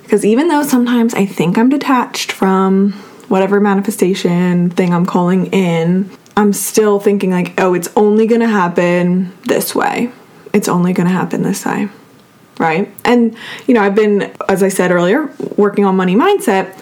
Because 0.04 0.26
even 0.26 0.48
though 0.48 0.64
sometimes 0.64 1.14
I 1.14 1.26
think 1.26 1.58
I'm 1.58 1.70
detached 1.70 2.32
from 2.32 2.94
whatever 3.28 3.60
manifestation 3.60 4.70
thing 4.70 4.94
I'm 4.94 5.06
calling 5.06 5.48
in, 5.48 6.10
I'm 6.36 6.54
still 6.54 7.00
thinking, 7.00 7.32
like, 7.32 7.54
oh, 7.60 7.74
it's 7.74 7.90
only 7.96 8.28
gonna 8.28 8.48
happen 8.48 9.34
this 9.44 9.76
way. 9.76 10.12
It's 10.54 10.68
only 10.68 10.94
gonna 10.94 11.10
happen 11.10 11.44
this 11.44 11.66
way 11.66 11.90
right? 12.60 12.92
And, 13.04 13.36
you 13.68 13.74
know, 13.74 13.82
I've 13.82 13.96
been, 13.96 14.34
as 14.48 14.64
I 14.64 14.70
said 14.70 14.92
earlier, 14.92 15.30
working 15.58 15.86
on 15.86 15.96
money 15.96 16.16
mindset. 16.16 16.80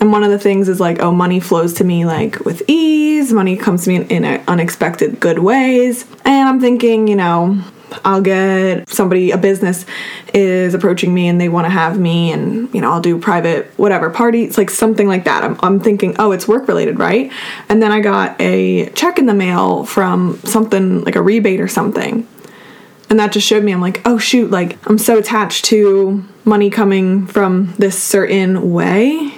And 0.00 0.10
one 0.10 0.24
of 0.24 0.30
the 0.30 0.38
things 0.38 0.68
is 0.68 0.80
like, 0.80 1.00
oh, 1.00 1.12
money 1.12 1.38
flows 1.38 1.74
to 1.74 1.84
me 1.84 2.04
like 2.04 2.40
with 2.40 2.62
ease, 2.66 3.32
money 3.32 3.56
comes 3.56 3.84
to 3.84 3.90
me 3.90 3.96
in, 3.96 4.24
in 4.24 4.24
unexpected 4.48 5.20
good 5.20 5.38
ways. 5.38 6.04
And 6.24 6.48
I'm 6.48 6.60
thinking, 6.60 7.06
you 7.06 7.14
know, 7.14 7.62
I'll 8.04 8.22
get 8.22 8.88
somebody, 8.88 9.30
a 9.30 9.38
business 9.38 9.86
is 10.34 10.74
approaching 10.74 11.12
me 11.12 11.28
and 11.28 11.40
they 11.40 11.48
want 11.48 11.66
to 11.66 11.70
have 11.70 11.98
me, 11.98 12.32
and 12.32 12.72
you 12.74 12.80
know, 12.80 12.90
I'll 12.90 13.00
do 13.00 13.18
private 13.18 13.66
whatever 13.76 14.10
parties, 14.10 14.58
like 14.58 14.70
something 14.70 15.06
like 15.06 15.24
that. 15.24 15.44
I'm, 15.44 15.58
I'm 15.62 15.80
thinking, 15.80 16.16
oh, 16.18 16.32
it's 16.32 16.48
work 16.48 16.68
related, 16.68 16.98
right? 16.98 17.32
And 17.68 17.82
then 17.82 17.92
I 17.92 18.00
got 18.00 18.40
a 18.40 18.90
check 18.90 19.18
in 19.18 19.26
the 19.26 19.34
mail 19.34 19.84
from 19.84 20.38
something 20.44 21.04
like 21.04 21.16
a 21.16 21.22
rebate 21.22 21.60
or 21.60 21.68
something. 21.68 22.26
And 23.12 23.20
that 23.20 23.30
just 23.30 23.46
showed 23.46 23.62
me, 23.62 23.72
I'm 23.72 23.80
like, 23.82 24.00
oh 24.06 24.16
shoot, 24.16 24.50
like 24.50 24.78
I'm 24.88 24.96
so 24.96 25.18
attached 25.18 25.66
to 25.66 26.24
money 26.46 26.70
coming 26.70 27.26
from 27.26 27.74
this 27.74 28.02
certain 28.02 28.72
way, 28.72 29.34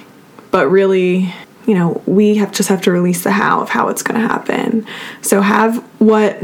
but 0.52 0.69
really, 0.69 1.35
you 1.66 1.75
know, 1.75 2.00
we 2.07 2.37
have 2.37 2.52
just 2.52 2.69
have 2.69 2.83
to 2.83 2.93
release 2.93 3.25
the 3.25 3.33
how 3.33 3.61
of 3.61 3.71
how 3.71 3.88
it's 3.88 4.00
going 4.00 4.21
to 4.21 4.28
happen. 4.28 4.87
So 5.23 5.40
have 5.40 5.78
what 5.99 6.38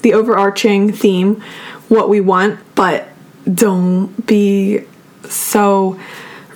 the 0.00 0.14
overarching 0.14 0.92
theme, 0.92 1.42
what 1.90 2.08
we 2.08 2.22
want, 2.22 2.58
but 2.74 3.06
don't 3.52 4.26
be 4.26 4.86
so 5.24 6.00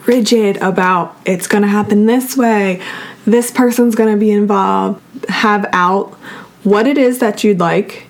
rigid 0.07 0.57
about 0.63 1.15
it's 1.27 1.47
going 1.47 1.61
to 1.61 1.69
happen 1.69 2.07
this 2.07 2.39
way. 2.39 2.81
This 3.27 3.51
person's 3.51 3.95
going 3.95 4.15
to 4.15 4.19
be 4.19 4.31
involved. 4.31 5.03
Have 5.29 5.67
out 5.75 6.15
what 6.65 6.87
it 6.87 6.97
is 6.97 7.19
that 7.19 7.45
you'd 7.45 7.61
like 7.61 8.07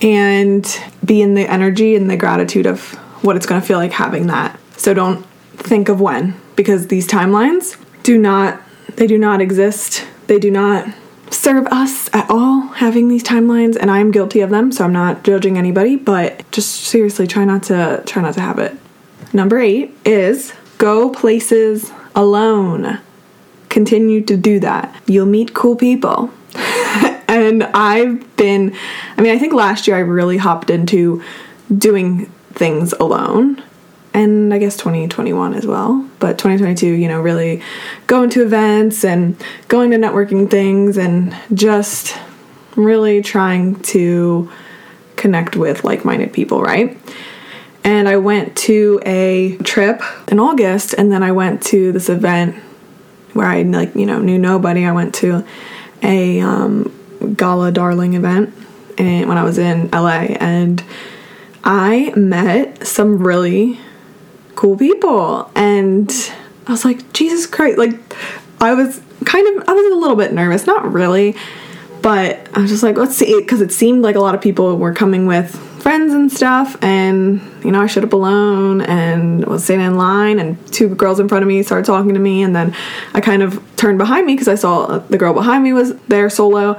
and 0.00 0.80
be 1.04 1.22
in 1.22 1.34
the 1.34 1.46
energy 1.50 1.96
and 1.96 2.10
the 2.10 2.16
gratitude 2.16 2.66
of 2.66 2.94
what 3.24 3.36
it's 3.36 3.46
going 3.46 3.60
to 3.60 3.66
feel 3.66 3.78
like 3.78 3.92
having 3.92 4.26
that. 4.26 4.58
So 4.76 4.94
don't 4.94 5.24
think 5.56 5.88
of 5.88 6.00
when 6.00 6.34
because 6.54 6.88
these 6.88 7.08
timelines 7.08 7.76
do 8.02 8.18
not 8.18 8.60
they 8.96 9.06
do 9.06 9.18
not 9.18 9.40
exist. 9.40 10.06
They 10.26 10.38
do 10.38 10.50
not 10.50 10.88
serve 11.30 11.66
us 11.66 12.08
at 12.14 12.30
all 12.30 12.68
having 12.68 13.08
these 13.08 13.22
timelines 13.22 13.76
and 13.78 13.90
I'm 13.90 14.10
guilty 14.10 14.40
of 14.40 14.50
them, 14.50 14.72
so 14.72 14.84
I'm 14.84 14.92
not 14.92 15.22
judging 15.22 15.58
anybody, 15.58 15.96
but 15.96 16.50
just 16.50 16.84
seriously 16.84 17.26
try 17.26 17.44
not 17.44 17.64
to 17.64 18.02
try 18.06 18.22
not 18.22 18.34
to 18.34 18.40
have 18.40 18.58
it. 18.58 18.76
Number 19.32 19.58
8 19.58 19.94
is 20.04 20.52
go 20.78 21.10
places 21.10 21.92
alone. 22.14 23.00
Continue 23.68 24.22
to 24.22 24.36
do 24.36 24.60
that. 24.60 24.94
You'll 25.06 25.26
meet 25.26 25.52
cool 25.52 25.76
people. 25.76 26.30
And 27.36 27.64
I've 27.64 28.36
been, 28.36 28.74
I 29.18 29.20
mean, 29.20 29.34
I 29.34 29.38
think 29.38 29.52
last 29.52 29.86
year 29.86 29.96
I 29.96 30.00
really 30.00 30.38
hopped 30.38 30.70
into 30.70 31.22
doing 31.76 32.26
things 32.52 32.94
alone. 32.94 33.62
And 34.14 34.54
I 34.54 34.58
guess 34.58 34.78
2021 34.78 35.52
as 35.52 35.66
well. 35.66 36.08
But 36.18 36.38
2022, 36.38 36.86
you 36.86 37.08
know, 37.08 37.20
really 37.20 37.62
going 38.06 38.30
to 38.30 38.42
events 38.42 39.04
and 39.04 39.36
going 39.68 39.90
to 39.90 39.98
networking 39.98 40.50
things 40.50 40.96
and 40.96 41.36
just 41.52 42.16
really 42.74 43.20
trying 43.20 43.78
to 43.80 44.50
connect 45.16 45.56
with 45.56 45.84
like 45.84 46.06
minded 46.06 46.32
people, 46.32 46.62
right? 46.62 46.96
And 47.84 48.08
I 48.08 48.16
went 48.16 48.56
to 48.58 48.98
a 49.04 49.58
trip 49.58 50.00
in 50.28 50.40
August 50.40 50.94
and 50.94 51.12
then 51.12 51.22
I 51.22 51.32
went 51.32 51.62
to 51.64 51.92
this 51.92 52.08
event 52.08 52.56
where 53.34 53.46
I 53.46 53.60
like, 53.62 53.94
you 53.94 54.06
know, 54.06 54.20
knew 54.20 54.38
nobody. 54.38 54.86
I 54.86 54.92
went 54.92 55.14
to 55.16 55.44
a 56.02 56.40
um, 56.40 56.95
gala 57.36 57.72
darling 57.72 58.14
event 58.14 58.54
and 58.98 59.28
when 59.28 59.38
I 59.38 59.44
was 59.44 59.58
in 59.58 59.90
LA 59.90 60.36
and 60.40 60.82
I 61.64 62.12
met 62.16 62.86
some 62.86 63.18
really 63.18 63.78
cool 64.54 64.76
people. 64.76 65.50
And 65.54 66.10
I 66.66 66.72
was 66.72 66.84
like, 66.84 67.12
Jesus 67.12 67.46
Christ. 67.46 67.78
Like, 67.78 67.98
I 68.60 68.74
was 68.74 69.00
kind 69.24 69.46
of, 69.48 69.68
I 69.68 69.72
was 69.72 69.92
a 69.92 69.96
little 69.96 70.16
bit 70.16 70.32
nervous. 70.32 70.66
Not 70.66 70.92
really. 70.92 71.36
But 72.02 72.48
I 72.54 72.60
was 72.60 72.70
just 72.70 72.82
like, 72.82 72.96
let's 72.96 73.16
see. 73.16 73.38
Because 73.40 73.60
it 73.60 73.72
seemed 73.72 74.02
like 74.02 74.16
a 74.16 74.20
lot 74.20 74.34
of 74.34 74.40
people 74.40 74.76
were 74.76 74.94
coming 74.94 75.26
with 75.26 75.54
friends 75.82 76.14
and 76.14 76.30
stuff. 76.32 76.76
And, 76.82 77.40
you 77.64 77.72
know, 77.72 77.82
I 77.82 77.86
showed 77.86 78.04
up 78.04 78.12
alone 78.12 78.80
and 78.82 79.44
was 79.44 79.64
standing 79.64 79.88
in 79.88 79.96
line. 79.96 80.38
And 80.38 80.64
two 80.72 80.94
girls 80.94 81.18
in 81.18 81.28
front 81.28 81.42
of 81.42 81.48
me 81.48 81.62
started 81.64 81.84
talking 81.84 82.14
to 82.14 82.20
me. 82.20 82.42
And 82.42 82.54
then 82.54 82.74
I 83.12 83.20
kind 83.20 83.42
of 83.42 83.60
turned 83.76 83.98
behind 83.98 84.26
me 84.26 84.34
because 84.34 84.48
I 84.48 84.54
saw 84.54 84.98
the 84.98 85.18
girl 85.18 85.34
behind 85.34 85.64
me 85.64 85.72
was 85.72 85.96
there 86.02 86.30
solo 86.30 86.78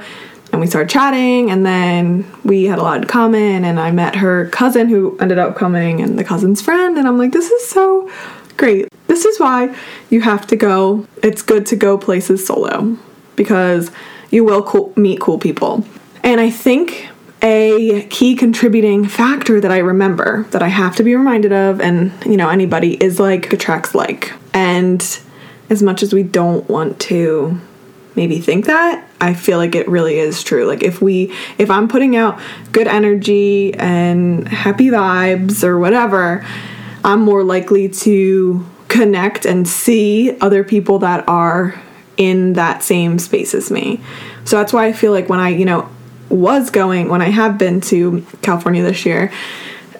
and 0.52 0.60
we 0.60 0.66
started 0.66 0.88
chatting 0.88 1.50
and 1.50 1.64
then 1.64 2.26
we 2.44 2.64
had 2.64 2.78
a 2.78 2.82
lot 2.82 2.98
in 2.98 3.04
common 3.04 3.64
and 3.64 3.78
i 3.78 3.90
met 3.90 4.16
her 4.16 4.48
cousin 4.48 4.88
who 4.88 5.16
ended 5.18 5.38
up 5.38 5.56
coming 5.56 6.00
and 6.00 6.18
the 6.18 6.24
cousin's 6.24 6.60
friend 6.60 6.96
and 6.96 7.06
i'm 7.06 7.18
like 7.18 7.32
this 7.32 7.50
is 7.50 7.68
so 7.68 8.10
great. 8.58 8.88
This 9.06 9.24
is 9.24 9.40
why 9.40 9.74
you 10.10 10.20
have 10.20 10.46
to 10.48 10.56
go. 10.56 11.06
It's 11.22 11.40
good 11.40 11.64
to 11.66 11.76
go 11.76 11.96
places 11.96 12.46
solo 12.46 12.98
because 13.36 13.90
you 14.30 14.44
will 14.44 14.62
cool, 14.62 14.92
meet 14.96 15.20
cool 15.20 15.38
people. 15.38 15.86
And 16.22 16.40
i 16.40 16.50
think 16.50 17.08
a 17.40 18.02
key 18.08 18.34
contributing 18.34 19.06
factor 19.06 19.60
that 19.60 19.70
i 19.70 19.78
remember 19.78 20.42
that 20.50 20.60
i 20.60 20.66
have 20.66 20.96
to 20.96 21.04
be 21.04 21.14
reminded 21.14 21.52
of 21.52 21.80
and 21.80 22.12
you 22.26 22.36
know 22.36 22.48
anybody 22.48 23.02
is 23.02 23.18
like 23.18 23.50
attracts 23.52 23.94
like. 23.94 24.32
And 24.52 25.00
as 25.70 25.82
much 25.82 26.02
as 26.02 26.12
we 26.12 26.24
don't 26.24 26.68
want 26.68 26.98
to 27.02 27.58
maybe 28.16 28.40
think 28.40 28.66
that 28.66 29.07
i 29.20 29.34
feel 29.34 29.58
like 29.58 29.74
it 29.74 29.88
really 29.88 30.18
is 30.18 30.42
true. 30.42 30.66
Like 30.66 30.82
if 30.82 31.00
we 31.02 31.34
if 31.58 31.70
i'm 31.70 31.88
putting 31.88 32.16
out 32.16 32.40
good 32.72 32.86
energy 32.86 33.74
and 33.74 34.46
happy 34.48 34.88
vibes 34.88 35.64
or 35.64 35.78
whatever 35.78 36.44
i'm 37.04 37.20
more 37.20 37.44
likely 37.44 37.88
to 37.88 38.64
connect 38.88 39.44
and 39.44 39.68
see 39.68 40.36
other 40.40 40.64
people 40.64 40.98
that 41.00 41.28
are 41.28 41.80
in 42.16 42.54
that 42.54 42.82
same 42.82 43.18
space 43.18 43.54
as 43.54 43.70
me. 43.70 44.00
So 44.44 44.56
that's 44.56 44.72
why 44.72 44.86
i 44.86 44.92
feel 44.92 45.12
like 45.12 45.28
when 45.28 45.40
i 45.40 45.48
you 45.48 45.64
know 45.64 45.88
was 46.30 46.70
going 46.70 47.08
when 47.08 47.22
i 47.22 47.30
have 47.30 47.56
been 47.56 47.80
to 47.80 48.24
california 48.42 48.82
this 48.82 49.06
year 49.06 49.32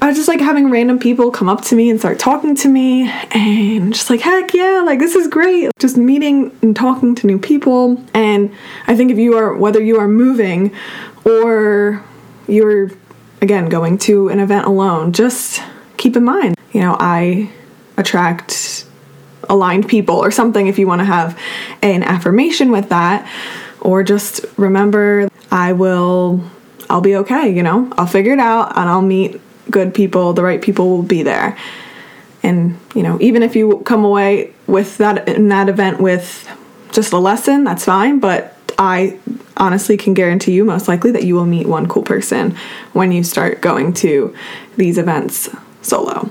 I 0.01 0.07
was 0.07 0.17
just 0.17 0.29
like 0.29 0.41
having 0.41 0.71
random 0.71 0.99
people 0.99 1.31
come 1.31 1.49
up 1.49 1.63
to 1.63 1.75
me 1.75 1.91
and 1.91 1.99
start 1.99 2.19
talking 2.19 2.55
to 2.57 2.69
me, 2.69 3.09
and 3.33 3.93
just 3.93 4.11
like, 4.11 4.21
heck 4.21 4.55
yeah, 4.55 4.83
like 4.87 5.01
this 5.01 5.15
is 5.15 5.27
great. 5.27 5.71
Just 5.79 5.97
meeting 5.97 6.57
and 6.63 6.75
talking 6.77 7.15
to 7.17 7.27
new 7.27 7.39
people. 7.39 8.03
And 8.15 8.55
I 8.87 8.97
think 8.97 9.11
if 9.11 9.19
you 9.19 9.37
are, 9.37 9.55
whether 9.57 9.83
you 9.83 9.99
are 9.99 10.07
moving 10.07 10.73
or 11.25 12.05
you're, 12.47 12.91
again, 13.43 13.69
going 13.69 13.99
to 13.99 14.29
an 14.29 14.39
event 14.39 14.67
alone, 14.67 15.13
just 15.13 15.63
keep 15.97 16.17
in 16.17 16.25
mind, 16.25 16.55
you 16.73 16.81
know, 16.81 16.97
I 16.99 17.51
attract 17.97 18.87
aligned 19.49 19.89
people 19.89 20.17
or 20.17 20.31
something 20.31 20.69
if 20.69 20.79
you 20.79 20.87
want 20.87 21.01
to 21.01 21.07
have 21.07 21.39
an 21.83 22.03
affirmation 22.05 22.71
with 22.71 22.89
that. 22.91 23.29
Or 23.81 24.03
just 24.03 24.45
remember, 24.57 25.29
I 25.51 25.73
will, 25.73 26.43
I'll 26.89 27.01
be 27.01 27.17
okay, 27.17 27.55
you 27.55 27.63
know, 27.63 27.93
I'll 27.99 28.07
figure 28.07 28.33
it 28.33 28.39
out 28.39 28.77
and 28.77 28.89
I'll 28.89 29.03
meet 29.03 29.41
good 29.71 29.95
people, 29.95 30.33
the 30.33 30.43
right 30.43 30.61
people 30.61 30.89
will 30.89 31.03
be 31.03 31.23
there. 31.23 31.57
And, 32.43 32.79
you 32.95 33.03
know, 33.03 33.19
even 33.21 33.43
if 33.43 33.57
you 33.57 33.79
come 33.85 34.05
away 34.05 34.55
with 34.67 34.99
that 34.99 35.29
in 35.29 35.49
that 35.49 35.69
event 35.69 36.01
with 36.01 36.49
just 36.93 37.13
a 37.13 37.19
lesson, 37.19 37.65
that's 37.65 37.85
fine, 37.85 38.21
but 38.21 38.55
I 38.79 39.19
honestly 39.57 39.97
can 39.97 40.15
guarantee 40.15 40.53
you 40.53 40.65
most 40.65 40.87
likely 40.87 41.11
that 41.11 41.25
you 41.25 41.35
will 41.35 41.47
meet 41.47 41.67
one 41.67 41.89
cool 41.89 42.05
person 42.05 42.57
when 42.93 43.11
you 43.11 43.25
start 43.25 43.61
going 43.61 43.93
to 43.95 44.35
these 44.77 44.99
events 44.99 45.49
solo. 45.83 46.31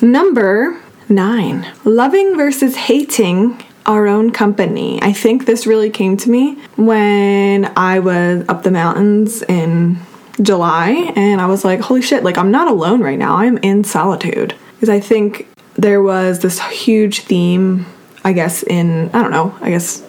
Number 0.00 0.80
9. 1.08 1.66
Loving 1.84 2.36
versus 2.36 2.76
hating 2.76 3.62
our 3.86 4.06
own 4.06 4.30
company. 4.30 5.02
I 5.02 5.12
think 5.12 5.46
this 5.46 5.66
really 5.66 5.90
came 5.90 6.16
to 6.18 6.30
me 6.30 6.54
when 6.76 7.72
I 7.76 7.98
was 7.98 8.44
up 8.48 8.62
the 8.62 8.70
mountains 8.70 9.42
in 9.42 9.98
July 10.42 11.12
and 11.16 11.40
I 11.40 11.46
was 11.46 11.64
like, 11.64 11.80
holy 11.80 12.02
shit, 12.02 12.24
like 12.24 12.38
I'm 12.38 12.50
not 12.50 12.68
alone 12.68 13.00
right 13.00 13.18
now. 13.18 13.36
I'm 13.36 13.58
in 13.58 13.84
solitude. 13.84 14.54
Because 14.74 14.88
I 14.88 15.00
think 15.00 15.46
there 15.74 16.02
was 16.02 16.40
this 16.40 16.60
huge 16.60 17.20
theme, 17.20 17.86
I 18.24 18.32
guess, 18.32 18.62
in, 18.62 19.10
I 19.10 19.22
don't 19.22 19.30
know, 19.30 19.54
I 19.60 19.70
guess 19.70 20.02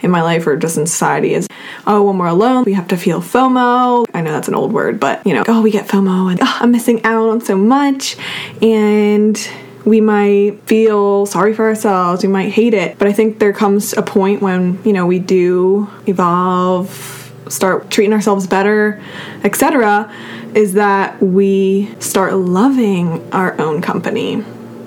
in 0.00 0.10
my 0.10 0.22
life 0.22 0.46
or 0.46 0.56
just 0.56 0.78
in 0.78 0.86
society 0.86 1.34
is, 1.34 1.46
oh, 1.86 2.02
when 2.04 2.18
we're 2.18 2.26
alone, 2.26 2.64
we 2.64 2.72
have 2.72 2.88
to 2.88 2.96
feel 2.96 3.20
FOMO. 3.20 4.06
I 4.14 4.20
know 4.22 4.32
that's 4.32 4.48
an 4.48 4.54
old 4.54 4.72
word, 4.72 5.00
but 5.00 5.26
you 5.26 5.34
know, 5.34 5.44
oh, 5.48 5.60
we 5.60 5.70
get 5.70 5.88
FOMO 5.88 6.30
and 6.30 6.40
oh, 6.42 6.58
I'm 6.60 6.70
missing 6.70 7.04
out 7.04 7.28
on 7.28 7.40
so 7.40 7.56
much. 7.56 8.16
And 8.62 9.38
we 9.84 10.00
might 10.00 10.60
feel 10.66 11.26
sorry 11.26 11.54
for 11.54 11.66
ourselves, 11.66 12.22
we 12.22 12.28
might 12.28 12.52
hate 12.52 12.74
it. 12.74 12.98
But 12.98 13.08
I 13.08 13.12
think 13.12 13.38
there 13.38 13.52
comes 13.52 13.92
a 13.94 14.02
point 14.02 14.40
when, 14.40 14.82
you 14.84 14.92
know, 14.92 15.06
we 15.06 15.18
do 15.18 15.88
evolve 16.06 17.17
start 17.50 17.90
treating 17.90 18.12
ourselves 18.12 18.46
better, 18.46 19.02
etc., 19.44 20.12
is 20.54 20.74
that 20.74 21.20
we 21.22 21.94
start 22.00 22.34
loving 22.34 23.32
our 23.32 23.58
own 23.60 23.82
company. 23.82 24.44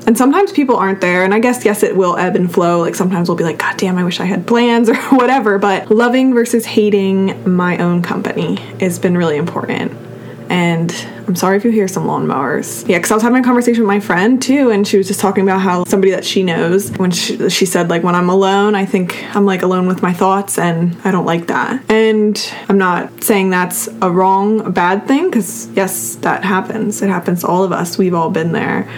And 0.08 0.17
sometimes 0.17 0.52
people 0.52 0.78
aren't 0.78 1.00
there, 1.02 1.24
and 1.24 1.34
I 1.34 1.39
guess, 1.39 1.63
yes, 1.63 1.84
it 1.84 1.95
will 1.95 2.17
ebb 2.17 2.36
and 2.36 2.52
flow. 2.52 2.80
Like 2.80 2.95
sometimes 2.95 3.30
we'll 3.30 3.38
be 3.38 3.43
like, 3.43 3.60
God 3.60 3.78
damn, 3.78 3.97
I 3.97 4.04
wish 4.04 4.19
I 4.19 4.26
had 4.26 4.47
plans 4.47 4.89
or 4.89 4.95
whatever. 4.95 5.60
But 5.60 5.91
loving 5.91 6.34
versus 6.34 6.65
hating 6.65 7.56
my 7.56 7.78
own 7.78 8.02
company 8.02 8.56
has 8.80 8.97
been 8.97 9.17
really 9.17 9.38
important. 9.38 10.11
And 10.51 10.93
I'm 11.27 11.35
sorry 11.37 11.55
if 11.55 11.63
you 11.63 11.71
hear 11.71 11.87
some 11.87 12.03
lawnmowers. 12.03 12.85
Yeah, 12.85 12.97
because 12.97 13.09
I 13.11 13.13
was 13.13 13.23
having 13.23 13.39
a 13.39 13.43
conversation 13.43 13.83
with 13.83 13.87
my 13.87 14.01
friend 14.01 14.41
too, 14.41 14.69
and 14.69 14.85
she 14.85 14.97
was 14.97 15.07
just 15.07 15.21
talking 15.21 15.43
about 15.43 15.61
how 15.61 15.85
somebody 15.85 16.11
that 16.11 16.25
she 16.25 16.43
knows, 16.43 16.91
when 16.97 17.09
she, 17.09 17.49
she 17.49 17.65
said, 17.65 17.89
like, 17.89 18.03
when 18.03 18.15
I'm 18.15 18.29
alone, 18.29 18.75
I 18.75 18.85
think 18.85 19.23
I'm 19.33 19.45
like 19.45 19.61
alone 19.61 19.87
with 19.87 20.01
my 20.01 20.11
thoughts, 20.11 20.57
and 20.57 20.97
I 21.05 21.11
don't 21.11 21.25
like 21.25 21.47
that. 21.47 21.89
And 21.89 22.53
I'm 22.67 22.77
not 22.77 23.23
saying 23.23 23.49
that's 23.49 23.87
a 24.01 24.11
wrong, 24.11 24.59
a 24.59 24.69
bad 24.69 25.07
thing, 25.07 25.29
because 25.29 25.69
yes, 25.69 26.15
that 26.15 26.43
happens. 26.43 27.01
It 27.01 27.07
happens 27.07 27.41
to 27.41 27.47
all 27.47 27.63
of 27.63 27.71
us. 27.71 27.97
We've 27.97 28.13
all 28.13 28.29
been 28.29 28.51
there 28.51 28.89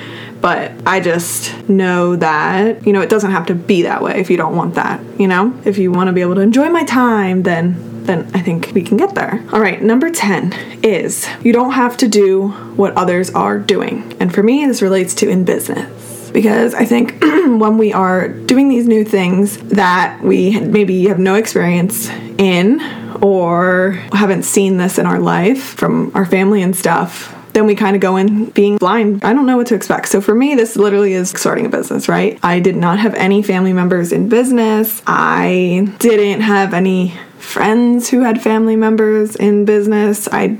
but 0.41 0.73
I 0.85 0.99
just 0.99 1.69
know 1.69 2.17
that, 2.17 2.85
you 2.85 2.91
know, 2.91 2.99
it 2.99 3.09
doesn't 3.09 3.31
have 3.31 3.45
to 3.45 3.55
be 3.55 3.83
that 3.83 4.01
way 4.01 4.19
if 4.19 4.29
you 4.29 4.35
don't 4.35 4.57
want 4.57 4.75
that, 4.75 4.99
you 5.17 5.25
know? 5.25 5.57
If 5.63 5.77
you 5.77 5.89
want 5.89 6.09
to 6.09 6.11
be 6.11 6.19
able 6.19 6.35
to 6.35 6.41
enjoy 6.41 6.67
my 6.67 6.83
time, 6.83 7.43
then 7.43 7.92
then 8.05 8.29
I 8.33 8.41
think 8.41 8.71
we 8.73 8.83
can 8.83 8.97
get 8.97 9.15
there. 9.15 9.43
All 9.51 9.59
right, 9.59 9.81
number 9.81 10.09
10 10.09 10.53
is 10.83 11.27
you 11.43 11.53
don't 11.53 11.71
have 11.71 11.97
to 11.97 12.07
do 12.07 12.49
what 12.75 12.93
others 12.95 13.29
are 13.31 13.57
doing. 13.57 14.15
And 14.19 14.33
for 14.33 14.43
me, 14.43 14.65
this 14.65 14.81
relates 14.81 15.13
to 15.15 15.29
in 15.29 15.45
business 15.45 16.31
because 16.31 16.73
I 16.73 16.85
think 16.85 17.21
when 17.21 17.77
we 17.77 17.93
are 17.93 18.27
doing 18.27 18.67
these 18.67 18.87
new 18.87 19.05
things 19.05 19.57
that 19.57 20.19
we 20.21 20.59
maybe 20.59 21.05
have 21.07 21.19
no 21.19 21.35
experience 21.35 22.09
in 22.37 22.81
or 23.21 23.91
haven't 24.11 24.43
seen 24.43 24.77
this 24.77 24.97
in 24.97 25.05
our 25.05 25.19
life 25.19 25.61
from 25.61 26.11
our 26.15 26.25
family 26.25 26.61
and 26.61 26.75
stuff, 26.75 27.33
then 27.53 27.67
we 27.67 27.75
kind 27.75 27.95
of 27.95 28.01
go 28.01 28.17
in 28.17 28.49
being 28.49 28.77
blind. 28.77 29.23
I 29.23 29.31
don't 29.33 29.45
know 29.45 29.57
what 29.57 29.67
to 29.67 29.75
expect. 29.75 30.09
So 30.09 30.21
for 30.21 30.33
me, 30.33 30.55
this 30.55 30.75
literally 30.75 31.13
is 31.13 31.29
starting 31.29 31.67
a 31.67 31.69
business, 31.69 32.09
right? 32.09 32.39
I 32.41 32.59
did 32.59 32.75
not 32.75 32.99
have 32.99 33.13
any 33.13 33.43
family 33.43 33.73
members 33.73 34.11
in 34.11 34.27
business. 34.27 35.01
I 35.05 35.93
didn't 35.99 36.41
have 36.41 36.73
any 36.73 37.13
friends 37.43 38.09
who 38.09 38.21
had 38.21 38.41
family 38.41 38.75
members 38.75 39.35
in 39.35 39.65
business. 39.65 40.27
I 40.31 40.59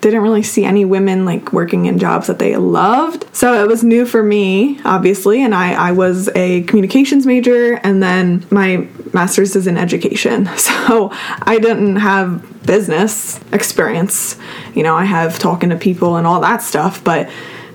didn't 0.00 0.22
really 0.22 0.42
see 0.42 0.64
any 0.64 0.84
women 0.84 1.24
like 1.24 1.52
working 1.52 1.86
in 1.86 1.98
jobs 1.98 2.26
that 2.26 2.38
they 2.38 2.56
loved. 2.56 3.24
So 3.34 3.62
it 3.62 3.66
was 3.66 3.82
new 3.82 4.04
for 4.04 4.22
me, 4.22 4.78
obviously, 4.84 5.42
and 5.42 5.54
I, 5.54 5.72
I 5.72 5.92
was 5.92 6.28
a 6.34 6.62
communications 6.64 7.26
major 7.26 7.74
and 7.82 8.02
then 8.02 8.44
my 8.50 8.88
master's 9.12 9.56
is 9.56 9.66
in 9.66 9.76
education. 9.76 10.48
So 10.86 11.10
I 11.12 11.58
didn't 11.58 11.96
have 11.96 12.66
business 12.66 13.40
experience. 13.52 14.36
You 14.74 14.82
know, 14.82 14.94
I 14.94 15.04
have 15.04 15.38
talking 15.38 15.70
to 15.70 15.76
people 15.76 16.16
and 16.16 16.26
all 16.26 16.40
that 16.40 16.60
stuff, 16.62 17.02
but 17.02 17.30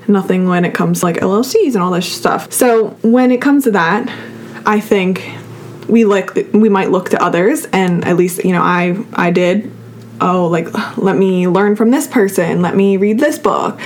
nothing 0.08 0.48
when 0.48 0.66
it 0.66 0.74
comes 0.74 1.00
to 1.00 1.06
like 1.08 1.18
LLCs 1.18 1.74
and 1.74 1.78
all 1.78 1.92
this 1.92 2.12
stuff. 2.12 2.52
So 2.54 2.90
when 3.02 3.32
it 3.32 3.42
comes 3.42 3.64
to 3.64 3.72
that, 3.72 4.08
I 4.66 4.80
think 4.80 5.20
we 5.92 6.06
like 6.06 6.34
we 6.54 6.70
might 6.70 6.90
look 6.90 7.10
to 7.10 7.22
others 7.22 7.66
and 7.66 8.06
at 8.06 8.16
least 8.16 8.44
you 8.44 8.54
know 8.54 8.62
i 8.62 8.98
i 9.14 9.30
did. 9.30 9.72
Oh 10.20 10.48
like 10.48 10.98
let 10.98 11.18
me 11.18 11.48
learn 11.48 11.76
from 11.76 11.92
this 11.92 12.08
person. 12.08 12.62
Let 12.62 12.76
me 12.76 12.98
read 12.98 13.20
this 13.20 13.38
book. 13.38 13.80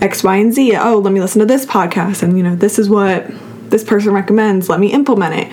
X 0.00 0.22
y 0.22 0.36
and 0.36 0.54
z. 0.54 0.76
Oh 0.76 0.98
let 0.98 1.12
me 1.12 1.20
listen 1.20 1.40
to 1.40 1.46
this 1.46 1.64
podcast. 1.66 2.22
And 2.22 2.36
you 2.36 2.42
know 2.42 2.54
this 2.54 2.78
is 2.78 2.88
what 2.88 3.26
this 3.70 3.82
person 3.82 4.12
recommends. 4.12 4.68
Let 4.68 4.78
me 4.78 4.92
implement 4.92 5.34
it. 5.34 5.52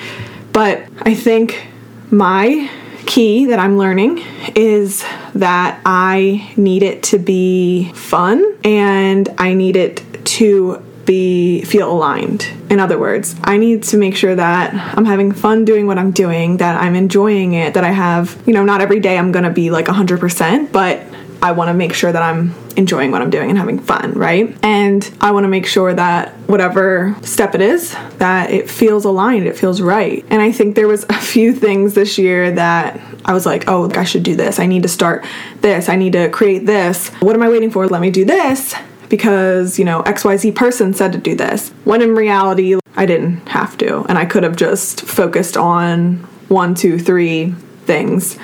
But 0.54 0.84
i 1.02 1.15
think 1.15 1.67
my 2.12 2.69
key 3.06 3.45
that 3.45 3.58
i'm 3.58 3.78
learning 3.78 4.21
is 4.54 5.06
that 5.34 5.80
i 5.86 6.52
need 6.58 6.84
it 6.84 7.02
to 7.04 7.17
be 7.17 7.89
fun 7.93 8.43
and 8.65 9.30
i 9.38 9.54
need 9.54 9.78
it 9.78 10.04
to 10.26 10.84
be 11.08 11.63
feel 11.63 11.91
aligned. 11.91 12.48
In 12.70 12.80
other 12.80 13.00
words, 13.00 13.36
I 13.43 13.58
need 13.58 13.82
to 13.84 13.98
make 13.98 14.15
sure 14.15 14.36
that 14.36 14.76
I'm 14.96 15.06
having 15.06 15.32
fun 15.32 15.65
doing 15.65 15.88
what 15.88 15.98
I'm 15.98 16.12
doing, 16.12 16.58
that 16.58 16.80
I'm 16.80 16.93
enjoying 16.93 17.54
it, 17.54 17.74
that 17.74 17.84
I 17.84 17.91
have, 17.91 18.38
you 18.46 18.54
know, 18.54 18.63
not 18.63 18.82
every 18.82 19.00
day 19.00 19.17
I'm 19.17 19.32
going 19.32 19.46
to 19.46 19.50
be 19.50 19.72
like 19.72 19.86
100%, 19.86 20.72
but 20.72 21.02
I 21.41 21.52
want 21.54 21.70
to 21.70 21.74
make 21.74 21.93
sure 21.93 22.12
that 22.12 22.22
I'm 22.22 22.54
enjoying 22.76 23.12
what 23.12 23.22
I'm 23.22 23.30
doing 23.30 23.50
and 23.50 23.58
having 23.58 23.80
fun, 23.80 24.13
right? 24.13 24.56
And 24.63 25.10
I 25.22 25.32
want 25.32 25.46
to 25.46 25.48
make 25.48 25.65
sure 25.65 25.93
that 25.93 26.34
whatever 26.48 27.15
step 27.22 27.56
it 27.56 27.62
is, 27.62 27.96
that 28.17 28.52
it 28.52 28.70
feels 28.70 29.06
aligned, 29.06 29.46
it 29.46 29.58
feels 29.58 29.82
right. 29.82 30.26
And 30.30 30.41
I 30.41 30.52
think 30.52 30.76
there 30.76 30.88
was 30.88 31.04
a 31.10 31.20
few 31.20 31.54
things 31.54 31.93
this 31.93 32.17
year 32.17 32.52
that 32.52 33.00
I 33.24 33.34
was 33.34 33.46
like, 33.46 33.65
oh, 33.67 33.89
I 33.91 34.04
should 34.04 34.24
do 34.24 34.36
this. 34.36 34.60
I 34.60 34.65
need 34.65 34.84
to 34.84 34.89
start 34.89 35.26
this. 35.62 35.89
I 35.89 35.96
need 35.96 36.13
to 36.13 36.30
create 36.30 36.65
this. 36.65 37.10
What 37.20 37.36
am 37.36 37.43
I 37.43 37.50
waiting 37.50 37.72
for? 37.72 37.88
Let 37.88 38.02
me 38.02 38.12
do 38.12 38.26
this 38.26 38.76
because, 39.10 39.80
you 39.80 39.86
know, 39.86 40.04
XYZ 40.04 40.56
person 40.56 40.93
said 40.93 41.12
to 41.13 41.17
do 41.17 41.36
this. 41.36 41.70
When 41.84 42.02
in 42.02 42.15
reality, 42.15 42.78
I 42.96 43.06
didn't 43.06 43.48
have 43.50 43.78
to. 43.78 44.06
And 44.10 44.17
I 44.17 44.26
could 44.26 44.43
have 44.43 44.56
just 44.56 45.02
focused 45.02 45.58
on 45.58 46.17
one, 46.50 46.76
two, 46.76 46.98
three 47.00 47.52
things, 47.86 48.38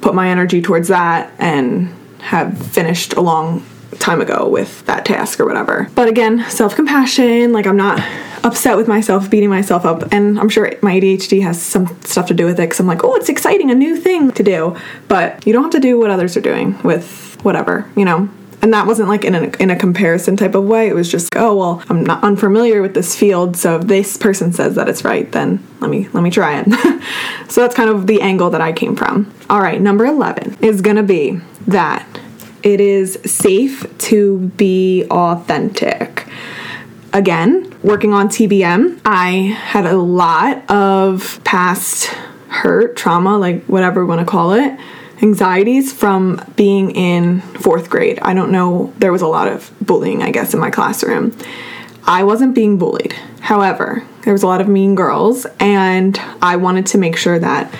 put 0.00 0.14
my 0.14 0.28
energy 0.28 0.62
towards 0.62 0.88
that, 0.88 1.32
and 1.38 1.92
have 2.20 2.58
finished 2.58 3.14
a 3.14 3.20
long 3.20 3.64
time 3.98 4.20
ago 4.20 4.48
with 4.48 4.84
that 4.86 5.04
task 5.04 5.40
or 5.40 5.46
whatever. 5.46 5.88
But 5.94 6.08
again, 6.08 6.44
self 6.50 6.74
compassion, 6.74 7.52
like 7.52 7.66
I'm 7.66 7.76
not 7.76 8.00
upset 8.44 8.76
with 8.76 8.88
myself, 8.88 9.30
beating 9.30 9.48
myself 9.48 9.84
up. 9.84 10.12
And 10.12 10.38
I'm 10.38 10.48
sure 10.48 10.72
my 10.82 11.00
ADHD 11.00 11.42
has 11.42 11.60
some 11.60 12.00
stuff 12.02 12.26
to 12.28 12.34
do 12.34 12.44
with 12.44 12.58
it 12.60 12.62
because 12.62 12.80
I'm 12.80 12.86
like, 12.86 13.02
oh, 13.04 13.14
it's 13.16 13.28
exciting, 13.28 13.70
a 13.70 13.74
new 13.74 13.96
thing 13.96 14.30
to 14.32 14.42
do. 14.42 14.76
But 15.08 15.46
you 15.46 15.52
don't 15.52 15.64
have 15.64 15.72
to 15.72 15.80
do 15.80 15.98
what 15.98 16.10
others 16.10 16.36
are 16.36 16.40
doing 16.40 16.80
with 16.82 17.38
whatever, 17.42 17.90
you 17.96 18.04
know? 18.04 18.28
And 18.66 18.74
that 18.74 18.88
wasn't 18.88 19.08
like 19.08 19.24
in 19.24 19.36
a, 19.36 19.42
in 19.60 19.70
a 19.70 19.76
comparison 19.76 20.36
type 20.36 20.56
of 20.56 20.64
way. 20.64 20.88
It 20.88 20.94
was 20.96 21.08
just, 21.08 21.36
oh 21.36 21.54
well, 21.54 21.84
I'm 21.88 22.02
not 22.02 22.24
unfamiliar 22.24 22.82
with 22.82 22.94
this 22.94 23.14
field, 23.14 23.56
so 23.56 23.76
if 23.76 23.86
this 23.86 24.16
person 24.16 24.52
says 24.52 24.74
that 24.74 24.88
it's 24.88 25.04
right, 25.04 25.30
then 25.30 25.64
let 25.78 25.88
me 25.88 26.08
let 26.08 26.24
me 26.24 26.32
try 26.32 26.58
it. 26.58 27.00
so 27.48 27.60
that's 27.60 27.76
kind 27.76 27.88
of 27.88 28.08
the 28.08 28.20
angle 28.20 28.50
that 28.50 28.60
I 28.60 28.72
came 28.72 28.96
from. 28.96 29.32
All 29.48 29.60
right, 29.60 29.80
number 29.80 30.04
11 30.04 30.56
is 30.62 30.82
to 30.82 31.02
be 31.04 31.40
that 31.68 32.08
it 32.64 32.80
is 32.80 33.20
safe 33.24 33.86
to 33.98 34.38
be 34.56 35.04
authentic. 35.12 36.26
Again, 37.12 37.72
working 37.84 38.12
on 38.12 38.26
TBM, 38.26 39.00
I 39.04 39.30
had 39.60 39.86
a 39.86 39.96
lot 39.96 40.68
of 40.68 41.40
past 41.44 42.06
hurt, 42.48 42.96
trauma, 42.96 43.38
like 43.38 43.62
whatever 43.66 44.04
we 44.04 44.08
want 44.08 44.26
to 44.26 44.26
call 44.26 44.54
it, 44.54 44.76
anxieties 45.22 45.92
from 45.92 46.40
being 46.56 46.90
in 46.92 47.40
fourth 47.40 47.90
grade. 47.90 48.18
I 48.20 48.34
don't 48.34 48.50
know, 48.50 48.92
there 48.98 49.12
was 49.12 49.22
a 49.22 49.26
lot 49.26 49.48
of 49.48 49.72
bullying, 49.80 50.22
I 50.22 50.30
guess, 50.30 50.54
in 50.54 50.60
my 50.60 50.70
classroom. 50.70 51.36
I 52.04 52.22
wasn't 52.22 52.54
being 52.54 52.78
bullied. 52.78 53.14
However, 53.40 54.04
there 54.22 54.32
was 54.32 54.42
a 54.42 54.46
lot 54.46 54.60
of 54.60 54.68
mean 54.68 54.94
girls, 54.94 55.46
and 55.58 56.20
I 56.42 56.56
wanted 56.56 56.86
to 56.86 56.98
make 56.98 57.16
sure 57.16 57.38
that 57.38 57.72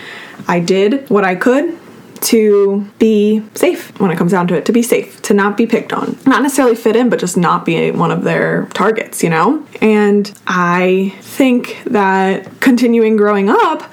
I 0.48 0.60
did 0.60 1.08
what 1.10 1.24
I 1.24 1.34
could 1.34 1.78
to 2.22 2.88
be 2.98 3.42
safe 3.54 3.98
when 4.00 4.10
it 4.10 4.16
comes 4.16 4.32
down 4.32 4.48
to 4.48 4.54
it, 4.54 4.64
to 4.66 4.72
be 4.72 4.82
safe, 4.82 5.20
to 5.22 5.34
not 5.34 5.56
be 5.56 5.66
picked 5.66 5.92
on. 5.92 6.18
Not 6.26 6.42
necessarily 6.42 6.74
fit 6.74 6.96
in, 6.96 7.08
but 7.08 7.18
just 7.18 7.36
not 7.36 7.64
be 7.64 7.90
one 7.90 8.10
of 8.10 8.24
their 8.24 8.66
targets, 8.74 9.22
you 9.22 9.30
know? 9.30 9.64
And 9.80 10.32
I 10.46 11.14
think 11.20 11.82
that 11.86 12.60
continuing 12.60 13.16
growing 13.16 13.48
up, 13.48 13.90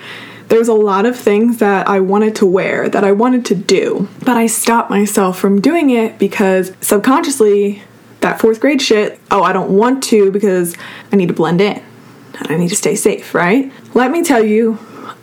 there 0.54 0.60
was 0.60 0.68
a 0.68 0.74
lot 0.76 1.08
of 1.08 1.18
things 1.18 1.58
that 1.58 1.90
I 1.90 2.00
wanted 2.00 2.36
to 2.36 2.46
wear, 2.46 2.88
that 2.88 3.04
I 3.04 3.12
wanted 3.12 3.44
to 3.46 3.56
do, 3.56 4.08
but 4.20 4.38
I 4.38 4.46
stopped 4.46 4.88
myself 4.88 5.40
from 5.40 5.60
doing 5.60 5.90
it 5.90 6.20
because 6.20 6.72
subconsciously, 6.80 7.82
that 8.20 8.40
fourth 8.40 8.60
grade 8.60 8.80
shit, 8.80 9.20
oh, 9.32 9.42
I 9.42 9.52
don't 9.52 9.76
want 9.76 10.04
to 10.04 10.32
because 10.32 10.76
I 11.12 11.16
need 11.16 11.30
to 11.30 11.34
blend 11.34 11.60
in 11.60 11.82
and 12.36 12.52
I 12.52 12.58
need 12.58 12.70
to 12.70 12.76
stay 12.76 12.94
safe, 12.94 13.34
right? 13.34 13.72
Let 13.96 14.12
me 14.12 14.24
tell 14.24 14.46
you, 14.46 14.78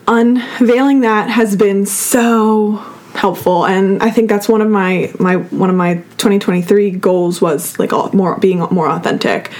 unveiling 0.08 1.02
that 1.02 1.30
has 1.30 1.54
been 1.54 1.86
so 1.86 2.84
helpful 3.14 3.66
and 3.66 4.00
i 4.04 4.08
think 4.08 4.28
that's 4.28 4.48
one 4.48 4.60
of 4.60 4.70
my 4.70 5.12
my 5.18 5.34
one 5.34 5.68
of 5.68 5.74
my 5.74 5.96
2023 6.16 6.92
goals 6.92 7.40
was 7.40 7.76
like 7.76 7.92
all, 7.92 8.08
more 8.12 8.38
being 8.38 8.60
more 8.70 8.88
authentic 8.88 9.50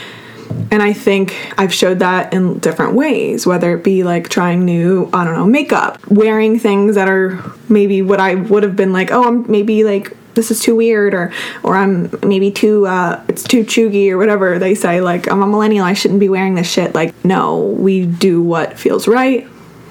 and 0.70 0.82
I 0.82 0.92
think 0.92 1.34
I've 1.58 1.72
showed 1.72 1.98
that 2.00 2.32
in 2.32 2.58
different 2.58 2.94
ways, 2.94 3.46
whether 3.46 3.74
it 3.76 3.82
be 3.84 4.04
like 4.04 4.28
trying 4.28 4.64
new, 4.64 5.08
I 5.12 5.24
don't 5.24 5.34
know, 5.34 5.46
makeup, 5.46 5.98
wearing 6.08 6.58
things 6.58 6.94
that 6.94 7.08
are 7.08 7.42
maybe 7.68 8.02
what 8.02 8.20
I 8.20 8.34
would 8.34 8.62
have 8.62 8.76
been 8.76 8.92
like, 8.92 9.10
oh, 9.10 9.26
I'm 9.26 9.50
maybe 9.50 9.84
like 9.84 10.16
this 10.34 10.50
is 10.50 10.60
too 10.60 10.76
weird 10.76 11.12
or 11.12 11.32
or 11.62 11.76
I'm 11.76 12.08
maybe 12.22 12.50
too 12.50 12.86
uh 12.86 13.22
it's 13.28 13.42
too 13.42 13.64
cheugy 13.64 14.10
or 14.10 14.16
whatever 14.16 14.60
they 14.60 14.76
say 14.76 15.00
like 15.00 15.30
I'm 15.30 15.42
a 15.42 15.46
millennial 15.46 15.84
I 15.84 15.92
shouldn't 15.92 16.20
be 16.20 16.28
wearing 16.28 16.54
this 16.54 16.70
shit. 16.70 16.94
Like 16.94 17.12
no 17.24 17.58
we 17.58 18.06
do 18.06 18.42
what 18.42 18.78
feels 18.78 19.08
right. 19.08 19.46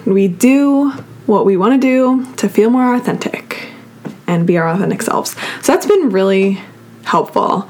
We 0.06 0.28
do 0.28 0.92
what 1.26 1.46
we 1.46 1.58
want 1.58 1.80
to 1.80 1.88
do 1.88 2.34
to 2.38 2.50
feel 2.50 2.70
more 2.70 2.96
authentic 2.96 3.68
and 4.28 4.48
be 4.48 4.58
our 4.58 4.68
authentic 4.70 5.02
selves. 5.02 5.36
So 5.62 5.74
that's 5.74 5.86
been 5.86 6.10
really 6.10 6.62
helpful 7.04 7.70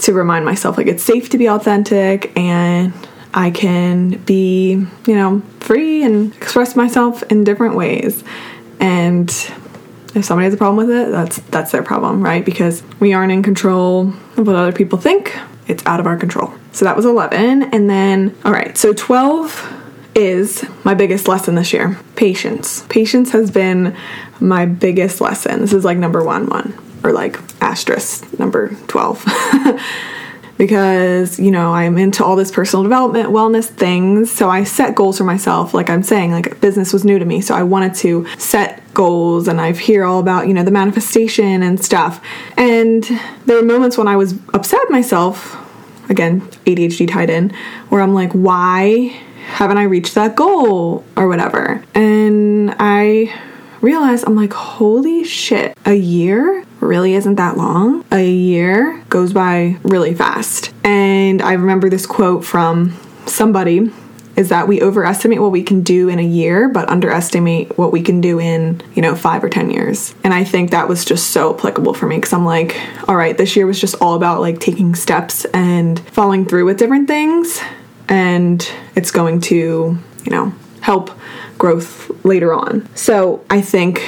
to 0.00 0.12
remind 0.12 0.44
myself 0.44 0.76
like 0.76 0.86
it's 0.86 1.02
safe 1.02 1.28
to 1.30 1.38
be 1.38 1.48
authentic 1.48 2.36
and 2.36 2.92
I 3.32 3.50
can 3.50 4.18
be, 4.24 4.72
you 4.72 5.14
know, 5.14 5.42
free 5.60 6.02
and 6.02 6.34
express 6.34 6.74
myself 6.74 7.22
in 7.24 7.44
different 7.44 7.76
ways. 7.76 8.24
And 8.80 9.28
if 10.14 10.24
somebody 10.24 10.46
has 10.46 10.54
a 10.54 10.56
problem 10.56 10.88
with 10.88 10.90
it, 10.90 11.10
that's 11.10 11.38
that's 11.50 11.70
their 11.70 11.82
problem, 11.82 12.22
right? 12.22 12.44
Because 12.44 12.82
we 12.98 13.12
aren't 13.12 13.32
in 13.32 13.42
control 13.42 14.08
of 14.36 14.46
what 14.46 14.56
other 14.56 14.72
people 14.72 14.98
think. 14.98 15.36
It's 15.68 15.84
out 15.86 16.00
of 16.00 16.06
our 16.06 16.16
control. 16.16 16.52
So 16.72 16.84
that 16.84 16.96
was 16.96 17.04
11 17.04 17.62
and 17.74 17.88
then 17.88 18.36
all 18.44 18.52
right, 18.52 18.76
so 18.76 18.92
12 18.92 19.76
is 20.16 20.64
my 20.84 20.94
biggest 20.94 21.28
lesson 21.28 21.54
this 21.54 21.72
year. 21.72 21.98
Patience. 22.16 22.84
Patience 22.88 23.30
has 23.30 23.50
been 23.50 23.96
my 24.40 24.66
biggest 24.66 25.20
lesson. 25.20 25.60
This 25.60 25.72
is 25.72 25.84
like 25.84 25.98
number 25.98 26.24
1 26.24 26.46
one 26.46 26.89
or 27.02 27.12
like 27.12 27.38
asterisk 27.62 28.38
number 28.38 28.74
12. 28.88 29.24
because, 30.60 31.40
you 31.40 31.50
know, 31.50 31.72
I'm 31.72 31.96
into 31.96 32.22
all 32.22 32.36
this 32.36 32.50
personal 32.50 32.82
development, 32.82 33.30
wellness 33.30 33.64
things. 33.64 34.30
So 34.30 34.50
I 34.50 34.64
set 34.64 34.94
goals 34.94 35.16
for 35.16 35.24
myself. 35.24 35.72
Like 35.72 35.88
I'm 35.88 36.02
saying, 36.02 36.32
like 36.32 36.60
business 36.60 36.92
was 36.92 37.02
new 37.02 37.18
to 37.18 37.24
me. 37.24 37.40
So 37.40 37.54
I 37.54 37.62
wanted 37.62 37.94
to 37.94 38.26
set 38.36 38.82
goals 38.92 39.48
and 39.48 39.58
I've 39.58 39.78
hear 39.78 40.04
all 40.04 40.20
about, 40.20 40.48
you 40.48 40.52
know, 40.52 40.62
the 40.62 40.70
manifestation 40.70 41.62
and 41.62 41.82
stuff. 41.82 42.22
And 42.58 43.04
there 43.46 43.56
were 43.56 43.62
moments 43.62 43.96
when 43.96 44.06
I 44.06 44.16
was 44.16 44.34
upset 44.52 44.90
myself, 44.90 45.56
again, 46.10 46.42
ADHD 46.66 47.08
tied 47.10 47.30
in, 47.30 47.54
where 47.88 48.02
I'm 48.02 48.12
like, 48.12 48.32
why 48.32 49.18
haven't 49.46 49.78
I 49.78 49.84
reached 49.84 50.14
that 50.14 50.36
goal 50.36 51.06
or 51.16 51.26
whatever? 51.26 51.82
And 51.94 52.74
I 52.78 53.34
realized 53.80 54.26
I'm 54.26 54.36
like, 54.36 54.52
holy 54.52 55.24
shit, 55.24 55.74
a 55.86 55.94
year 55.94 56.66
really 56.80 57.14
isn't 57.14 57.36
that 57.36 57.56
long. 57.56 58.04
A 58.10 58.28
year 58.28 59.02
goes 59.08 59.32
by 59.32 59.78
really 59.82 60.14
fast. 60.14 60.72
And 60.84 61.42
I 61.42 61.52
remember 61.52 61.88
this 61.88 62.06
quote 62.06 62.44
from 62.44 62.98
somebody 63.26 63.90
is 64.36 64.48
that 64.48 64.66
we 64.66 64.80
overestimate 64.80 65.40
what 65.40 65.52
we 65.52 65.62
can 65.62 65.82
do 65.82 66.08
in 66.08 66.18
a 66.18 66.24
year 66.24 66.68
but 66.68 66.88
underestimate 66.88 67.76
what 67.76 67.92
we 67.92 68.00
can 68.00 68.20
do 68.20 68.40
in 68.40 68.80
you 68.94 69.02
know 69.02 69.14
five 69.14 69.44
or 69.44 69.48
ten 69.48 69.70
years 69.70 70.14
and 70.24 70.32
i 70.32 70.42
think 70.42 70.70
that 70.70 70.88
was 70.88 71.04
just 71.04 71.30
so 71.30 71.54
applicable 71.54 71.92
for 71.92 72.06
me 72.06 72.16
because 72.16 72.32
i'm 72.32 72.44
like 72.44 72.80
all 73.08 73.16
right 73.16 73.36
this 73.36 73.54
year 73.54 73.66
was 73.66 73.80
just 73.80 73.94
all 74.00 74.14
about 74.14 74.40
like 74.40 74.58
taking 74.58 74.94
steps 74.94 75.44
and 75.46 76.00
following 76.08 76.46
through 76.46 76.64
with 76.64 76.78
different 76.78 77.06
things 77.06 77.60
and 78.08 78.72
it's 78.94 79.10
going 79.10 79.40
to 79.40 79.98
you 80.24 80.30
know 80.30 80.52
help 80.80 81.10
growth 81.58 82.10
later 82.24 82.54
on 82.54 82.88
so 82.94 83.44
i 83.50 83.60
think 83.60 84.02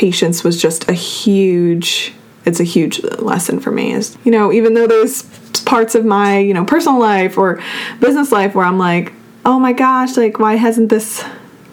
patience 0.00 0.42
was 0.42 0.60
just 0.60 0.88
a 0.88 0.94
huge 0.94 2.14
it's 2.46 2.58
a 2.58 2.64
huge 2.64 3.02
lesson 3.18 3.60
for 3.60 3.70
me 3.70 3.92
is 3.92 4.16
you 4.24 4.30
know 4.30 4.50
even 4.50 4.72
though 4.72 4.86
there's 4.86 5.22
parts 5.66 5.94
of 5.94 6.06
my 6.06 6.38
you 6.38 6.54
know 6.54 6.64
personal 6.64 6.98
life 6.98 7.36
or 7.36 7.62
business 8.00 8.32
life 8.32 8.54
where 8.54 8.64
i'm 8.64 8.78
like 8.78 9.12
oh 9.44 9.58
my 9.58 9.74
gosh 9.74 10.16
like 10.16 10.38
why 10.38 10.54
hasn't 10.54 10.88
this 10.88 11.22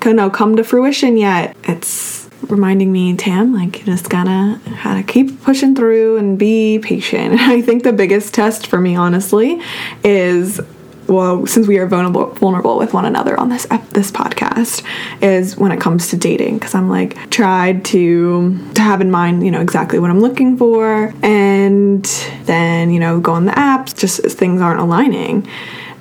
you 0.05 0.29
come 0.29 0.55
to 0.55 0.63
fruition 0.63 1.17
yet? 1.17 1.55
It's 1.63 2.29
reminding 2.43 2.91
me 2.91 3.15
tam 3.15 3.53
like 3.53 3.79
you 3.79 3.85
just 3.85 4.09
gotta 4.09 4.59
gotta 4.83 5.03
keep 5.03 5.41
pushing 5.43 5.75
through 5.75 6.17
and 6.17 6.37
be 6.37 6.79
patient. 6.79 7.35
I 7.39 7.61
think 7.61 7.83
the 7.83 7.93
biggest 7.93 8.33
test 8.33 8.67
for 8.67 8.79
me 8.79 8.95
honestly 8.95 9.61
is 10.03 10.61
well, 11.07 11.45
since 11.45 11.67
we 11.67 11.77
are 11.77 11.87
vulnerable 11.87 12.27
vulnerable 12.33 12.77
with 12.77 12.93
one 12.93 13.05
another 13.05 13.39
on 13.39 13.49
this 13.49 13.65
this 13.91 14.11
podcast, 14.11 14.83
is 15.21 15.57
when 15.57 15.71
it 15.71 15.79
comes 15.79 16.09
to 16.09 16.17
dating. 16.17 16.55
Because 16.57 16.75
I'm 16.75 16.89
like 16.89 17.29
tried 17.29 17.85
to 17.85 18.57
to 18.73 18.81
have 18.81 19.01
in 19.01 19.11
mind, 19.11 19.45
you 19.45 19.51
know, 19.51 19.61
exactly 19.61 19.99
what 19.99 20.09
I'm 20.09 20.19
looking 20.19 20.57
for, 20.57 21.13
and 21.23 22.05
then 22.43 22.91
you 22.91 22.99
know 22.99 23.19
go 23.19 23.33
on 23.33 23.45
the 23.45 23.53
apps 23.53 23.97
just 23.97 24.19
as 24.25 24.33
things 24.33 24.61
aren't 24.61 24.79
aligning. 24.79 25.47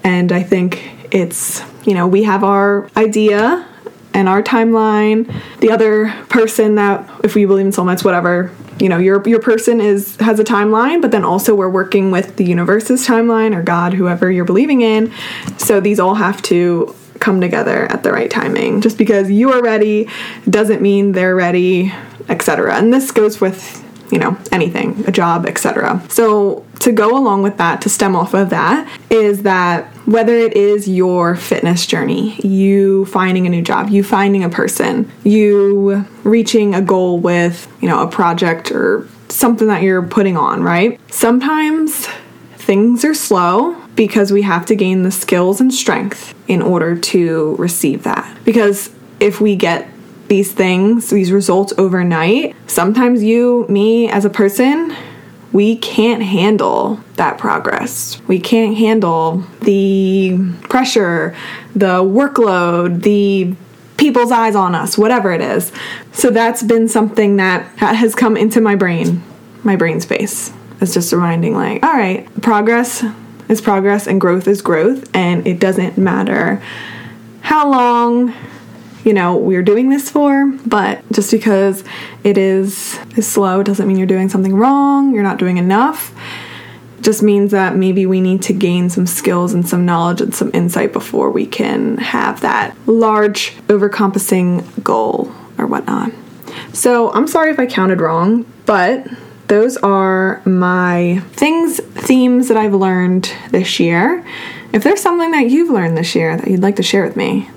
And 0.04 0.32
I 0.32 0.42
think 0.42 0.90
it's 1.10 1.62
you 1.84 1.94
know 1.94 2.06
we 2.06 2.24
have 2.24 2.44
our 2.44 2.88
idea 2.96 3.66
and 4.16 4.30
our 4.30 4.42
timeline. 4.42 5.30
The 5.60 5.70
other 5.70 6.10
person 6.30 6.76
that, 6.76 7.08
if 7.22 7.34
we 7.34 7.44
believe 7.44 7.66
in 7.66 7.72
soulmates, 7.72 8.02
whatever, 8.02 8.50
you 8.80 8.88
know 8.88 8.98
your 8.98 9.26
your 9.26 9.40
person 9.40 9.80
is 9.80 10.16
has 10.16 10.38
a 10.38 10.44
timeline 10.44 11.00
but 11.00 11.10
then 11.10 11.24
also 11.24 11.54
we're 11.54 11.70
working 11.70 12.10
with 12.10 12.36
the 12.36 12.44
universe's 12.44 13.06
timeline 13.06 13.56
or 13.56 13.62
god 13.62 13.94
whoever 13.94 14.30
you're 14.30 14.44
believing 14.44 14.82
in. 14.82 15.12
So 15.56 15.80
these 15.80 15.98
all 15.98 16.16
have 16.16 16.42
to 16.42 16.94
come 17.18 17.40
together 17.40 17.90
at 17.90 18.02
the 18.02 18.12
right 18.12 18.30
timing. 18.30 18.82
Just 18.82 18.98
because 18.98 19.30
you 19.30 19.50
are 19.52 19.62
ready 19.62 20.10
doesn't 20.48 20.82
mean 20.82 21.12
they're 21.12 21.34
ready 21.34 21.92
etc 22.28 22.74
and 22.74 22.92
this 22.92 23.10
goes 23.12 23.40
with 23.40 23.85
you 24.10 24.18
know, 24.18 24.36
anything, 24.52 25.04
a 25.06 25.12
job, 25.12 25.46
etc. 25.46 26.02
So, 26.08 26.64
to 26.80 26.92
go 26.92 27.16
along 27.16 27.42
with 27.42 27.56
that, 27.56 27.80
to 27.82 27.88
stem 27.88 28.14
off 28.14 28.34
of 28.34 28.50
that, 28.50 28.88
is 29.10 29.42
that 29.42 29.86
whether 30.06 30.34
it 30.34 30.56
is 30.56 30.88
your 30.88 31.34
fitness 31.34 31.86
journey, 31.86 32.36
you 32.42 33.06
finding 33.06 33.46
a 33.46 33.50
new 33.50 33.62
job, 33.62 33.88
you 33.88 34.04
finding 34.04 34.44
a 34.44 34.48
person, 34.48 35.10
you 35.24 36.04
reaching 36.22 36.74
a 36.74 36.82
goal 36.82 37.18
with, 37.18 37.66
you 37.80 37.88
know, 37.88 38.02
a 38.02 38.08
project 38.08 38.70
or 38.70 39.08
something 39.28 39.68
that 39.68 39.82
you're 39.82 40.02
putting 40.02 40.36
on, 40.36 40.62
right? 40.62 41.00
Sometimes 41.12 42.06
things 42.56 43.04
are 43.04 43.14
slow 43.14 43.74
because 43.94 44.32
we 44.32 44.42
have 44.42 44.66
to 44.66 44.74
gain 44.74 45.02
the 45.02 45.10
skills 45.10 45.60
and 45.60 45.72
strength 45.72 46.34
in 46.48 46.62
order 46.62 46.96
to 46.96 47.56
receive 47.56 48.02
that. 48.02 48.38
Because 48.44 48.90
if 49.20 49.40
we 49.40 49.56
get 49.56 49.88
these 50.28 50.52
things, 50.52 51.10
these 51.10 51.32
results 51.32 51.72
overnight, 51.78 52.56
sometimes 52.66 53.22
you, 53.22 53.66
me 53.68 54.08
as 54.08 54.24
a 54.24 54.30
person, 54.30 54.94
we 55.52 55.76
can't 55.76 56.22
handle 56.22 57.00
that 57.14 57.38
progress. 57.38 58.20
We 58.26 58.38
can't 58.40 58.76
handle 58.76 59.44
the 59.62 60.38
pressure, 60.64 61.34
the 61.74 62.02
workload, 62.02 63.02
the 63.02 63.54
people's 63.96 64.30
eyes 64.30 64.54
on 64.54 64.74
us, 64.74 64.98
whatever 64.98 65.32
it 65.32 65.40
is. 65.40 65.72
So 66.12 66.30
that's 66.30 66.62
been 66.62 66.88
something 66.88 67.36
that 67.36 67.64
has 67.78 68.14
come 68.14 68.36
into 68.36 68.60
my 68.60 68.74
brain, 68.74 69.22
my 69.64 69.76
brain 69.76 70.00
space. 70.00 70.52
It's 70.80 70.92
just 70.92 71.12
reminding, 71.12 71.54
like, 71.54 71.82
all 71.82 71.94
right, 71.94 72.28
progress 72.42 73.02
is 73.48 73.62
progress 73.62 74.06
and 74.06 74.20
growth 74.20 74.46
is 74.46 74.60
growth, 74.60 75.08
and 75.14 75.46
it 75.46 75.58
doesn't 75.58 75.96
matter 75.96 76.62
how 77.40 77.70
long 77.70 78.34
you 79.06 79.14
know 79.14 79.36
we're 79.36 79.62
doing 79.62 79.88
this 79.88 80.10
for 80.10 80.50
but 80.66 81.00
just 81.12 81.30
because 81.30 81.84
it 82.24 82.36
is 82.36 82.98
is 83.16 83.26
slow 83.26 83.62
doesn't 83.62 83.86
mean 83.86 83.96
you're 83.96 84.06
doing 84.06 84.28
something 84.28 84.54
wrong 84.54 85.14
you're 85.14 85.22
not 85.22 85.38
doing 85.38 85.56
enough 85.56 86.12
it 86.98 87.02
just 87.02 87.22
means 87.22 87.52
that 87.52 87.76
maybe 87.76 88.04
we 88.04 88.20
need 88.20 88.42
to 88.42 88.52
gain 88.52 88.90
some 88.90 89.06
skills 89.06 89.54
and 89.54 89.66
some 89.66 89.86
knowledge 89.86 90.20
and 90.20 90.34
some 90.34 90.50
insight 90.52 90.92
before 90.92 91.30
we 91.30 91.46
can 91.46 91.96
have 91.98 92.40
that 92.40 92.76
large 92.86 93.56
overcompassing 93.68 94.82
goal 94.82 95.32
or 95.56 95.66
whatnot 95.66 96.12
so 96.72 97.12
i'm 97.12 97.28
sorry 97.28 97.52
if 97.52 97.60
i 97.60 97.64
counted 97.64 98.00
wrong 98.00 98.44
but 98.66 99.06
those 99.48 99.76
are 99.76 100.42
my 100.44 101.22
things, 101.30 101.78
themes 101.78 102.48
that 102.48 102.56
I've 102.56 102.74
learned 102.74 103.32
this 103.50 103.78
year. 103.78 104.26
If 104.72 104.82
there's 104.82 105.00
something 105.00 105.30
that 105.30 105.48
you've 105.48 105.70
learned 105.70 105.96
this 105.96 106.16
year 106.16 106.36
that 106.36 106.48
you'd 106.48 106.62
like 106.62 106.76
to 106.76 106.82
share 106.82 107.04
with 107.04 107.16
me, 107.16 107.48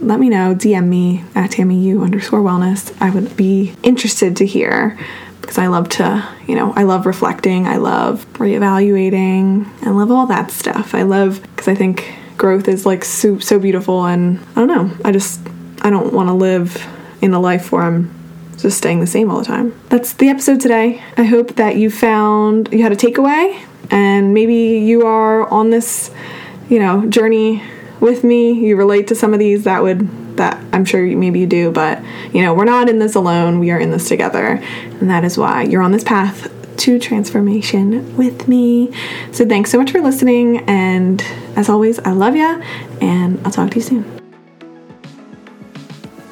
let 0.00 0.20
me 0.20 0.28
know. 0.28 0.54
DM 0.54 0.86
me 0.86 1.24
at 1.34 1.50
TammyU 1.50 2.02
underscore 2.02 2.40
wellness. 2.40 2.96
I 3.00 3.10
would 3.10 3.36
be 3.36 3.74
interested 3.82 4.36
to 4.36 4.46
hear 4.46 4.98
because 5.40 5.58
I 5.58 5.68
love 5.68 5.88
to, 5.90 6.28
you 6.46 6.54
know, 6.54 6.72
I 6.74 6.82
love 6.82 7.06
reflecting, 7.06 7.66
I 7.66 7.76
love 7.76 8.26
reevaluating, 8.34 9.66
I 9.82 9.90
love 9.90 10.10
all 10.10 10.26
that 10.26 10.50
stuff. 10.50 10.94
I 10.94 11.02
love 11.02 11.40
because 11.42 11.68
I 11.68 11.74
think 11.74 12.12
growth 12.36 12.68
is 12.68 12.84
like 12.84 13.04
so, 13.04 13.38
so 13.38 13.58
beautiful, 13.58 14.04
and 14.04 14.40
I 14.50 14.66
don't 14.66 14.68
know, 14.68 14.90
I 15.04 15.10
just, 15.10 15.40
I 15.80 15.88
don't 15.88 16.12
want 16.12 16.28
to 16.28 16.34
live 16.34 16.86
in 17.22 17.32
a 17.32 17.40
life 17.40 17.72
where 17.72 17.82
I'm 17.82 18.14
just 18.58 18.76
staying 18.76 19.00
the 19.00 19.06
same 19.06 19.30
all 19.30 19.38
the 19.38 19.44
time. 19.46 19.78
That's 19.88 20.12
the 20.12 20.28
episode 20.28 20.60
today. 20.60 21.02
I 21.16 21.24
hope 21.24 21.54
that 21.54 21.76
you 21.76 21.90
found 21.90 22.68
you 22.72 22.82
had 22.82 22.92
a 22.92 22.96
takeaway 22.96 23.58
and 23.90 24.34
maybe 24.34 24.54
you 24.54 25.06
are 25.06 25.48
on 25.48 25.70
this, 25.70 26.10
you 26.68 26.78
know, 26.78 27.06
journey 27.06 27.62
with 28.00 28.24
me. 28.24 28.52
You 28.52 28.76
relate 28.76 29.08
to 29.08 29.14
some 29.14 29.32
of 29.32 29.38
these 29.38 29.64
that 29.64 29.82
would 29.82 30.36
that 30.36 30.62
I'm 30.72 30.84
sure 30.84 31.04
maybe 31.04 31.40
you 31.40 31.46
do, 31.46 31.70
but 31.70 32.02
you 32.32 32.42
know, 32.42 32.54
we're 32.54 32.64
not 32.64 32.88
in 32.88 33.00
this 33.00 33.14
alone. 33.14 33.58
We 33.58 33.70
are 33.70 33.78
in 33.78 33.90
this 33.90 34.08
together. 34.08 34.62
And 35.00 35.10
that 35.10 35.24
is 35.24 35.36
why 35.36 35.64
you're 35.64 35.82
on 35.82 35.92
this 35.92 36.04
path 36.04 36.52
to 36.78 36.98
transformation 36.98 38.16
with 38.16 38.46
me. 38.46 38.92
So 39.32 39.44
thanks 39.46 39.70
so 39.70 39.78
much 39.78 39.90
for 39.90 40.00
listening 40.00 40.58
and 40.68 41.20
as 41.56 41.68
always, 41.68 41.98
I 41.98 42.12
love 42.12 42.36
you 42.36 42.62
and 43.00 43.40
I'll 43.44 43.50
talk 43.52 43.70
to 43.70 43.76
you 43.76 43.82
soon. 43.82 44.17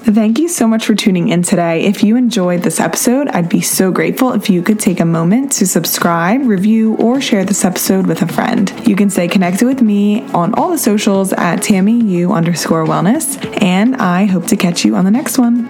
Thank 0.07 0.39
you 0.39 0.47
so 0.47 0.69
much 0.69 0.87
for 0.87 0.95
tuning 0.95 1.31
in 1.31 1.43
today. 1.43 1.83
If 1.83 2.05
you 2.05 2.15
enjoyed 2.15 2.63
this 2.63 2.79
episode, 2.79 3.27
I'd 3.27 3.49
be 3.49 3.61
so 3.61 3.91
grateful 3.91 4.35
if 4.35 4.49
you 4.49 4.63
could 4.63 4.79
take 4.79 5.01
a 5.01 5.05
moment 5.05 5.51
to 5.55 5.67
subscribe, 5.67 6.43
review, 6.43 6.95
or 6.99 7.21
share 7.21 7.45
this 7.45 7.65
episode 7.65 8.07
with 8.07 8.23
a 8.23 8.29
friend. 8.29 8.73
You 8.87 8.95
can 8.95 9.11
stay 9.11 9.27
connected 9.27 9.67
with 9.67 9.83
me 9.83 10.23
on 10.29 10.55
all 10.55 10.71
the 10.71 10.79
socials 10.79 11.33
at 11.33 11.59
TammyU 11.59 12.33
underscore 12.33 12.85
wellness, 12.85 13.37
and 13.61 13.97
I 13.97 14.27
hope 14.27 14.47
to 14.47 14.57
catch 14.57 14.85
you 14.85 14.95
on 14.95 15.05
the 15.05 15.11
next 15.11 15.39
one. 15.39 15.69